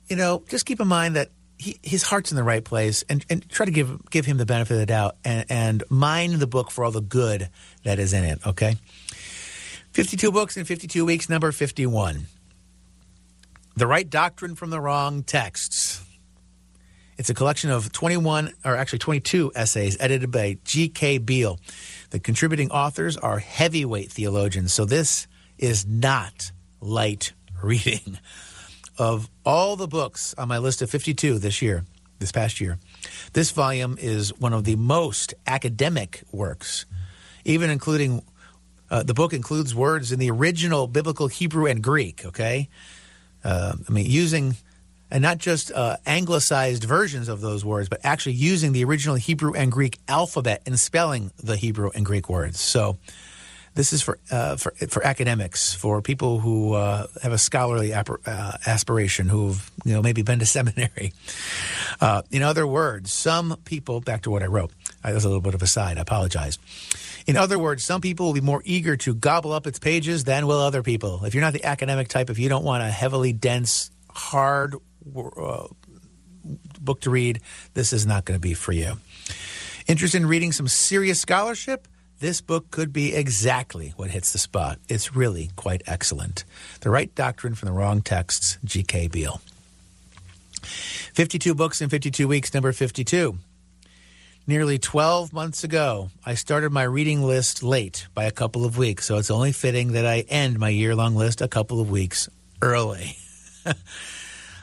you 0.08 0.16
know, 0.16 0.42
just 0.48 0.66
keep 0.66 0.80
in 0.80 0.88
mind 0.88 1.16
that 1.16 1.30
he, 1.58 1.78
his 1.82 2.02
heart's 2.02 2.30
in 2.30 2.36
the 2.36 2.44
right 2.44 2.64
place, 2.64 3.04
and, 3.08 3.24
and 3.28 3.48
try 3.48 3.66
to 3.66 3.72
give 3.72 4.10
give 4.10 4.24
him 4.24 4.36
the 4.38 4.46
benefit 4.46 4.74
of 4.74 4.80
the 4.80 4.86
doubt, 4.86 5.16
and, 5.24 5.44
and 5.50 5.82
the 5.90 6.46
book 6.46 6.70
for 6.70 6.84
all 6.84 6.90
the 6.90 7.00
good 7.00 7.48
that 7.84 7.98
is 7.98 8.12
in 8.12 8.24
it. 8.24 8.46
Okay, 8.46 8.76
fifty-two 9.92 10.30
books 10.30 10.56
in 10.56 10.64
fifty-two 10.64 11.04
weeks, 11.04 11.28
number 11.28 11.50
fifty-one. 11.52 12.26
The 13.76 13.86
right 13.86 14.08
doctrine 14.08 14.54
from 14.54 14.70
the 14.70 14.80
wrong 14.80 15.22
texts. 15.22 16.04
It's 17.16 17.30
a 17.30 17.34
collection 17.34 17.70
of 17.70 17.90
21, 17.90 18.52
or 18.64 18.76
actually 18.76 19.00
22 19.00 19.50
essays 19.56 19.96
edited 19.98 20.30
by 20.30 20.58
G.K. 20.64 21.18
Beale. 21.18 21.58
The 22.10 22.20
contributing 22.20 22.70
authors 22.70 23.16
are 23.16 23.40
heavyweight 23.40 24.12
theologians, 24.12 24.72
so 24.72 24.84
this 24.84 25.26
is 25.58 25.84
not 25.84 26.52
light 26.80 27.32
reading. 27.60 28.18
Of 28.98 29.30
all 29.44 29.76
the 29.76 29.86
books 29.86 30.34
on 30.36 30.48
my 30.48 30.58
list 30.58 30.82
of 30.82 30.90
52 30.90 31.38
this 31.38 31.62
year, 31.62 31.84
this 32.18 32.32
past 32.32 32.60
year, 32.60 32.78
this 33.32 33.52
volume 33.52 33.96
is 34.00 34.36
one 34.38 34.52
of 34.52 34.64
the 34.64 34.76
most 34.76 35.34
academic 35.46 36.22
works, 36.32 36.84
even 37.44 37.70
including 37.70 38.22
uh, 38.90 39.02
the 39.02 39.14
book 39.14 39.32
includes 39.32 39.74
words 39.74 40.10
in 40.10 40.18
the 40.18 40.30
original 40.30 40.86
biblical 40.86 41.28
Hebrew 41.28 41.66
and 41.66 41.82
Greek, 41.82 42.24
okay? 42.24 42.68
Uh, 43.44 43.74
I 43.88 43.92
mean, 43.92 44.06
using 44.06 44.56
and 45.10 45.22
not 45.22 45.38
just 45.38 45.72
uh, 45.72 45.96
anglicized 46.06 46.84
versions 46.84 47.28
of 47.28 47.40
those 47.40 47.64
words, 47.64 47.88
but 47.88 48.00
actually 48.04 48.34
using 48.34 48.72
the 48.72 48.84
original 48.84 49.16
Hebrew 49.16 49.54
and 49.54 49.72
Greek 49.72 49.98
alphabet 50.06 50.62
and 50.66 50.78
spelling 50.78 51.30
the 51.42 51.56
Hebrew 51.56 51.90
and 51.94 52.04
Greek 52.04 52.28
words. 52.28 52.60
So 52.60 52.98
this 53.74 53.92
is 53.92 54.02
for 54.02 54.18
uh, 54.30 54.56
for 54.56 54.72
for 54.88 55.04
academics, 55.06 55.74
for 55.74 56.02
people 56.02 56.40
who 56.40 56.74
uh, 56.74 57.06
have 57.22 57.32
a 57.32 57.38
scholarly 57.38 57.92
ap- 57.92 58.26
uh, 58.26 58.52
aspiration, 58.66 59.28
who've 59.28 59.70
you 59.84 59.92
know 59.94 60.02
maybe 60.02 60.22
been 60.22 60.38
to 60.38 60.46
seminary. 60.58 61.12
Uh, 62.00 62.22
in 62.30 62.42
other 62.42 62.66
words, 62.66 63.12
some 63.12 63.56
people. 63.64 64.00
Back 64.00 64.22
to 64.22 64.30
what 64.30 64.42
I 64.42 64.46
wrote. 64.46 64.72
That 65.02 65.14
was 65.14 65.24
a 65.24 65.28
little 65.28 65.42
bit 65.42 65.54
of 65.54 65.62
a 65.62 65.66
side. 65.66 65.98
I 65.98 66.02
apologize. 66.02 66.58
In 67.26 67.36
other 67.36 67.58
words, 67.58 67.84
some 67.84 68.00
people 68.00 68.26
will 68.26 68.32
be 68.32 68.40
more 68.40 68.62
eager 68.64 68.96
to 68.98 69.14
gobble 69.14 69.52
up 69.52 69.66
its 69.66 69.78
pages 69.78 70.24
than 70.24 70.46
will 70.46 70.60
other 70.60 70.82
people. 70.82 71.24
If 71.24 71.34
you're 71.34 71.42
not 71.42 71.52
the 71.52 71.64
academic 71.64 72.08
type, 72.08 72.30
if 72.30 72.38
you 72.38 72.48
don't 72.48 72.64
want 72.64 72.82
a 72.82 72.90
heavily 72.90 73.34
dense, 73.34 73.90
hard 74.08 74.74
uh, 75.14 75.66
book 76.80 77.02
to 77.02 77.10
read, 77.10 77.40
this 77.74 77.92
is 77.92 78.06
not 78.06 78.24
going 78.24 78.36
to 78.36 78.40
be 78.40 78.54
for 78.54 78.72
you. 78.72 78.94
Interested 79.86 80.22
in 80.22 80.26
reading 80.26 80.52
some 80.52 80.68
serious 80.68 81.20
scholarship? 81.20 81.86
This 82.20 82.40
book 82.40 82.72
could 82.72 82.92
be 82.92 83.14
exactly 83.14 83.92
what 83.94 84.10
hits 84.10 84.32
the 84.32 84.38
spot. 84.38 84.80
It's 84.88 85.14
really 85.14 85.50
quite 85.54 85.82
excellent. 85.86 86.42
The 86.80 86.90
Right 86.90 87.14
Doctrine 87.14 87.54
from 87.54 87.68
the 87.68 87.72
Wrong 87.72 88.02
Texts, 88.02 88.58
G.K. 88.64 89.06
Beale. 89.06 89.40
52 90.62 91.54
books 91.54 91.80
in 91.80 91.88
52 91.88 92.26
weeks, 92.26 92.52
number 92.52 92.72
52. 92.72 93.38
Nearly 94.48 94.78
12 94.78 95.32
months 95.32 95.62
ago, 95.62 96.10
I 96.26 96.34
started 96.34 96.72
my 96.72 96.82
reading 96.82 97.22
list 97.22 97.62
late 97.62 98.08
by 98.14 98.24
a 98.24 98.32
couple 98.32 98.64
of 98.64 98.76
weeks, 98.76 99.06
so 99.06 99.18
it's 99.18 99.30
only 99.30 99.52
fitting 99.52 99.92
that 99.92 100.04
I 100.04 100.24
end 100.28 100.58
my 100.58 100.70
year 100.70 100.96
long 100.96 101.14
list 101.14 101.40
a 101.40 101.46
couple 101.46 101.80
of 101.80 101.88
weeks 101.88 102.28
early. 102.60 103.16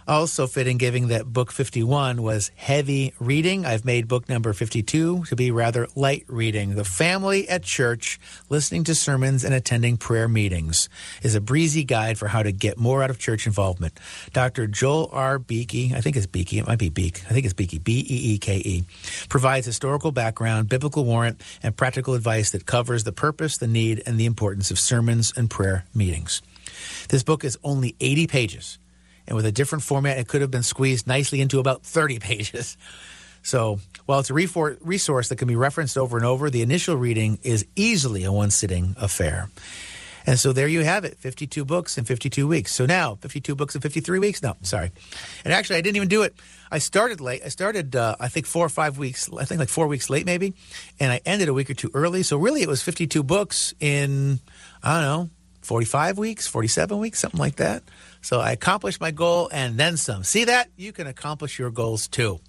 Also 0.08 0.46
fitting, 0.46 0.78
giving 0.78 1.08
that 1.08 1.26
book 1.26 1.52
51 1.52 2.22
was 2.22 2.52
heavy 2.56 3.12
reading. 3.20 3.66
I've 3.66 3.86
made 3.86 4.08
book 4.08 4.30
number 4.30 4.54
52 4.54 5.26
to 5.26 5.36
be 5.36 5.50
rather 5.50 5.88
light 5.96 6.26
reading. 6.28 6.76
The 6.76 6.84
family 6.84 7.50
at 7.50 7.64
church, 7.64 8.20
listening 8.48 8.84
to 8.84 8.94
sermons 8.94 9.44
and 9.44 9.52
attending 9.52 9.98
prayer 9.98 10.28
meetings, 10.28 10.90
is 11.24 11.34
a 11.34 11.42
breezy 11.42 11.84
guide 11.84 12.20
for 12.20 12.28
how 12.28 12.44
to 12.44 12.52
get 12.52 12.78
more 12.78 13.02
out 13.02 13.10
of 13.10 13.18
church 13.18 13.48
involvement. 13.48 14.00
Dr. 14.32 14.68
Joel 14.68 15.10
R. 15.12 15.40
Beeke, 15.40 15.92
I 15.96 16.02
think 16.02 16.16
it's 16.16 16.28
Beeke, 16.28 16.54
it 16.54 16.68
might 16.68 16.78
be 16.78 16.90
Beeke, 16.90 17.26
I 17.26 17.34
think 17.34 17.46
it's 17.46 17.56
Beeke, 17.56 17.84
B 17.84 18.06
E 18.08 18.34
E 18.34 18.38
K 18.38 18.58
E, 18.58 18.84
provides 19.28 19.66
historical 19.66 20.12
background, 20.12 20.70
biblical 20.70 21.04
warrant, 21.04 21.42
and 21.64 21.76
practical 21.76 22.14
advice 22.14 22.52
that 22.52 22.68
covers 22.68 23.06
the 23.06 23.12
purpose, 23.12 23.58
the 23.58 23.66
need, 23.66 24.04
and 24.06 24.20
the 24.20 24.28
importance 24.28 24.70
of 24.70 24.78
sermons 24.78 25.34
and 25.36 25.50
prayer 25.50 25.86
meetings. 25.96 26.44
This 27.10 27.24
book 27.24 27.44
is 27.44 27.58
only 27.64 27.96
80 28.00 28.28
pages 28.28 28.78
and 29.28 29.36
with 29.36 29.46
a 29.46 29.52
different 29.52 29.84
format, 29.84 30.18
it 30.18 30.28
could 30.28 30.42
have 30.42 30.52
been 30.52 30.64
squeezed 30.64 31.08
nicely 31.08 31.42
into 31.42 31.60
about 31.60 31.84
30 31.84 32.20
pages. 32.20 32.78
So, 33.42 33.80
while 34.08 34.20
it's 34.20 34.32
a 34.32 34.34
resource 34.34 35.30
that 35.30 35.36
can 35.36 35.48
be 35.48 35.56
referenced 35.56 35.98
over 35.98 36.18
and 36.18 36.26
over, 36.26 36.50
the 36.50 36.64
initial 36.64 36.96
reading 36.96 37.38
is 37.44 37.66
easily 37.76 38.24
a 38.24 38.32
one 38.32 38.50
sitting 38.50 38.96
affair. 39.00 39.50
And 40.28 40.40
so 40.40 40.54
there 40.54 40.68
you 40.68 40.84
have 40.84 41.06
it 41.06 41.18
52 41.18 41.66
books 41.66 41.98
in 41.98 42.06
52 42.06 42.48
weeks. 42.48 42.74
So 42.74 42.86
now, 42.86 43.16
52 43.16 43.56
books 43.56 43.76
in 43.76 43.82
53 43.82 44.20
weeks? 44.20 44.42
No, 44.42 44.56
sorry. 44.64 44.92
And 45.44 45.54
actually, 45.54 45.78
I 45.78 45.82
didn't 45.82 45.98
even 45.98 46.08
do 46.08 46.24
it. 46.24 46.36
I 46.72 46.80
started 46.80 47.22
late. 47.22 47.42
I 47.46 47.50
started, 47.50 47.96
uh, 47.96 48.16
I 48.20 48.28
think, 48.28 48.48
four 48.48 48.66
or 48.66 48.70
five 48.70 48.98
weeks, 48.98 49.30
I 49.32 49.46
think 49.46 49.60
like 49.60 49.70
four 49.70 49.88
weeks 49.88 50.10
late 50.10 50.26
maybe. 50.26 50.54
And 51.00 51.12
I 51.12 51.22
ended 51.26 51.48
a 51.48 51.54
week 51.54 51.70
or 51.70 51.76
two 51.76 51.92
early. 51.94 52.24
So 52.24 52.38
really, 52.38 52.64
it 52.64 52.68
was 52.68 52.82
52 52.82 53.22
books 53.22 53.74
in, 53.80 54.40
I 54.82 54.94
don't 54.94 55.04
know, 55.04 55.30
45 55.66 56.18
weeks, 56.18 56.48
47 56.48 56.98
weeks, 57.00 57.20
something 57.20 57.40
like 57.40 57.58
that. 57.58 57.84
So 58.22 58.40
I 58.40 58.52
accomplished 58.52 59.02
my 59.02 59.12
goal 59.12 59.50
and 59.52 59.78
then 59.78 59.98
some. 59.98 60.24
See 60.24 60.46
that? 60.46 60.70
You 60.78 60.94
can 60.94 61.08
accomplish 61.08 61.60
your 61.60 61.72
goals 61.72 62.08
too. 62.08 62.40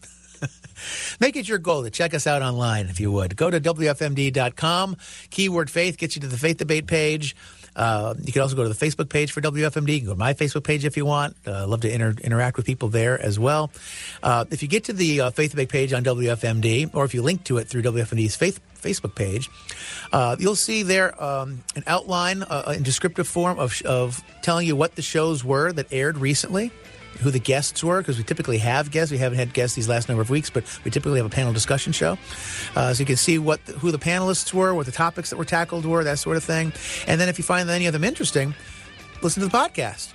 Make 1.20 1.37
it 1.37 1.48
your 1.48 1.59
goal 1.59 1.85
to 1.85 1.90
check 1.90 2.14
us 2.14 2.26
out 2.26 2.42
online 2.42 2.87
if 2.87 3.00
you 3.00 3.11
would. 3.11 3.37
Go 3.37 3.50
to 3.50 3.61
WFMD.com. 3.61 4.96
Keyword 5.31 5.70
faith 5.70 5.96
gets 5.96 6.16
you 6.16 6.22
to 6.22 6.29
the 6.29 6.37
faith 6.37 6.59
debate 6.59 6.87
page. 6.87 7.35
Uh, 7.74 8.14
you 8.22 8.33
can 8.33 8.42
also 8.42 8.57
go 8.57 8.62
to 8.62 8.68
the 8.70 8.87
Facebook 8.87 9.11
page 9.11 9.33
for 9.33 9.40
WFMD. 9.42 9.92
You 9.92 9.98
can 9.98 10.07
go 10.07 10.12
to 10.14 10.18
my 10.18 10.33
Facebook 10.35 10.64
page 10.64 10.85
if 10.85 10.96
you 10.96 11.05
want. 11.05 11.37
Uh, 11.46 11.66
love 11.66 11.83
to 11.83 11.92
inter- 11.92 12.14
interact 12.22 12.57
with 12.57 12.64
people 12.64 12.88
there 12.88 13.20
as 13.20 13.38
well. 13.38 13.70
Uh, 14.22 14.46
if 14.50 14.62
you 14.62 14.68
get 14.68 14.85
to 14.85 14.94
the 14.94 15.20
uh, 15.20 15.31
Faith 15.31 15.50
Debate 15.50 15.68
page 15.68 15.92
on 15.92 16.02
WFMD, 16.02 16.94
or 16.94 17.05
if 17.05 17.12
you 17.12 17.20
link 17.22 17.44
to 17.44 17.59
it 17.59 17.68
through 17.68 17.83
WFMD's 17.83 18.35
Faith 18.35 18.61
Facebook 18.87 19.14
page, 19.14 19.51
uh, 20.12 20.37
you'll 20.38 20.57
see 20.57 20.83
there 20.83 21.22
um, 21.22 21.62
an 21.75 21.85
outline 21.87 22.42
uh, 22.42 22.75
in 22.77 22.83
descriptive 22.83 23.29
form 23.29 23.59
of, 23.59 23.81
of 23.83 24.22
telling 24.42 24.66
you 24.66 24.77
what 24.77 24.94
the 24.94 25.03
shows 25.03 25.44
were 25.44 25.72
that 25.72 25.87
aired 25.92 26.18
recently 26.18 26.70
who 27.20 27.31
the 27.31 27.38
guests 27.40 27.83
were 27.83 27.99
because 27.99 28.18
we 28.18 28.25
typically 28.25 28.59
have 28.59 28.90
guests. 28.90 29.11
We 29.11 29.18
haven't 29.18 29.38
had 29.38 29.53
guests 29.53 29.75
these 29.75 29.88
last 29.88 30.09
number 30.09 30.22
of 30.22 30.31
weeks, 30.31 30.51
but 30.51 30.64
we 30.85 30.90
typically 30.90 31.18
have 31.18 31.27
a 31.27 31.31
panel 31.31 31.53
discussion 31.53 31.92
show, 31.92 32.18
uh, 32.75 32.92
so 32.92 33.01
you 33.01 33.07
can 33.07 33.16
see 33.16 33.38
what 33.38 33.61
who 33.61 33.90
the 33.90 33.99
panelists 33.99 34.53
were, 34.53 34.75
what 34.75 34.87
the 34.87 34.92
topics 34.92 35.31
that 35.31 35.37
were 35.37 35.44
tackled 35.44 35.87
were, 35.87 36.05
that 36.05 36.18
sort 36.18 36.37
of 36.37 36.44
thing. 36.44 36.72
And 37.07 37.20
then 37.20 37.29
if 37.29 37.38
you 37.38 37.44
find 37.44 37.68
any 37.68 37.87
of 37.87 37.92
them 37.92 38.05
interesting, 38.05 38.55
listen 39.22 39.42
to 39.42 39.49
the 39.49 39.57
podcast. 39.57 40.12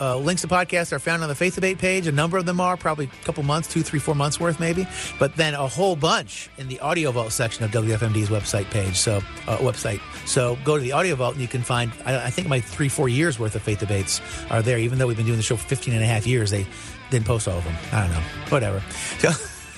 Uh, 0.00 0.16
links 0.16 0.42
to 0.42 0.48
podcasts 0.48 0.92
are 0.92 0.98
found 0.98 1.22
on 1.22 1.28
the 1.28 1.34
Faith 1.34 1.54
Debate 1.54 1.78
page. 1.78 2.06
A 2.06 2.12
number 2.12 2.38
of 2.38 2.46
them 2.46 2.60
are 2.60 2.76
probably 2.76 3.06
a 3.06 3.24
couple 3.24 3.42
months, 3.42 3.68
two, 3.68 3.82
three, 3.82 3.98
four 3.98 4.14
months 4.14 4.38
worth, 4.38 4.60
maybe. 4.60 4.86
But 5.18 5.34
then 5.36 5.54
a 5.54 5.66
whole 5.66 5.96
bunch 5.96 6.50
in 6.58 6.68
the 6.68 6.78
Audio 6.80 7.10
Vault 7.10 7.32
section 7.32 7.64
of 7.64 7.70
WFMD's 7.70 8.28
website 8.28 8.70
page. 8.70 8.96
So 8.96 9.16
uh, 9.46 9.58
website. 9.58 10.00
So 10.26 10.56
go 10.64 10.76
to 10.76 10.82
the 10.82 10.92
Audio 10.92 11.14
Vault 11.16 11.34
and 11.34 11.42
you 11.42 11.48
can 11.48 11.62
find. 11.62 11.92
I, 12.04 12.26
I, 12.26 12.30
think 12.30 12.48
my 12.48 12.60
three, 12.60 12.88
four 12.88 13.08
years 13.08 13.38
worth 13.38 13.54
of 13.54 13.62
Faith 13.62 13.80
Debates 13.80 14.20
are 14.50 14.62
there. 14.62 14.78
Even 14.78 14.98
though 14.98 15.06
we've 15.06 15.16
been 15.16 15.26
doing 15.26 15.38
the 15.38 15.42
show 15.42 15.56
for 15.56 15.66
15 15.66 15.94
and 15.94 16.02
a 16.02 16.06
half 16.06 16.26
years, 16.26 16.50
they 16.50 16.66
didn't 17.10 17.26
post 17.26 17.48
all 17.48 17.58
of 17.58 17.64
them. 17.64 17.74
I 17.92 18.02
don't 18.02 18.12
know. 18.12 18.22
Whatever. 18.48 18.82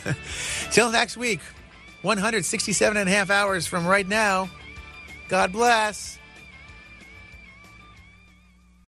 So 0.00 0.12
till 0.70 0.90
next 0.90 1.16
week, 1.16 1.40
167 2.02 2.96
and 2.96 3.08
a 3.08 3.12
half 3.12 3.30
hours 3.30 3.66
from 3.66 3.86
right 3.86 4.08
now. 4.08 4.48
God 5.28 5.52
bless. 5.52 6.19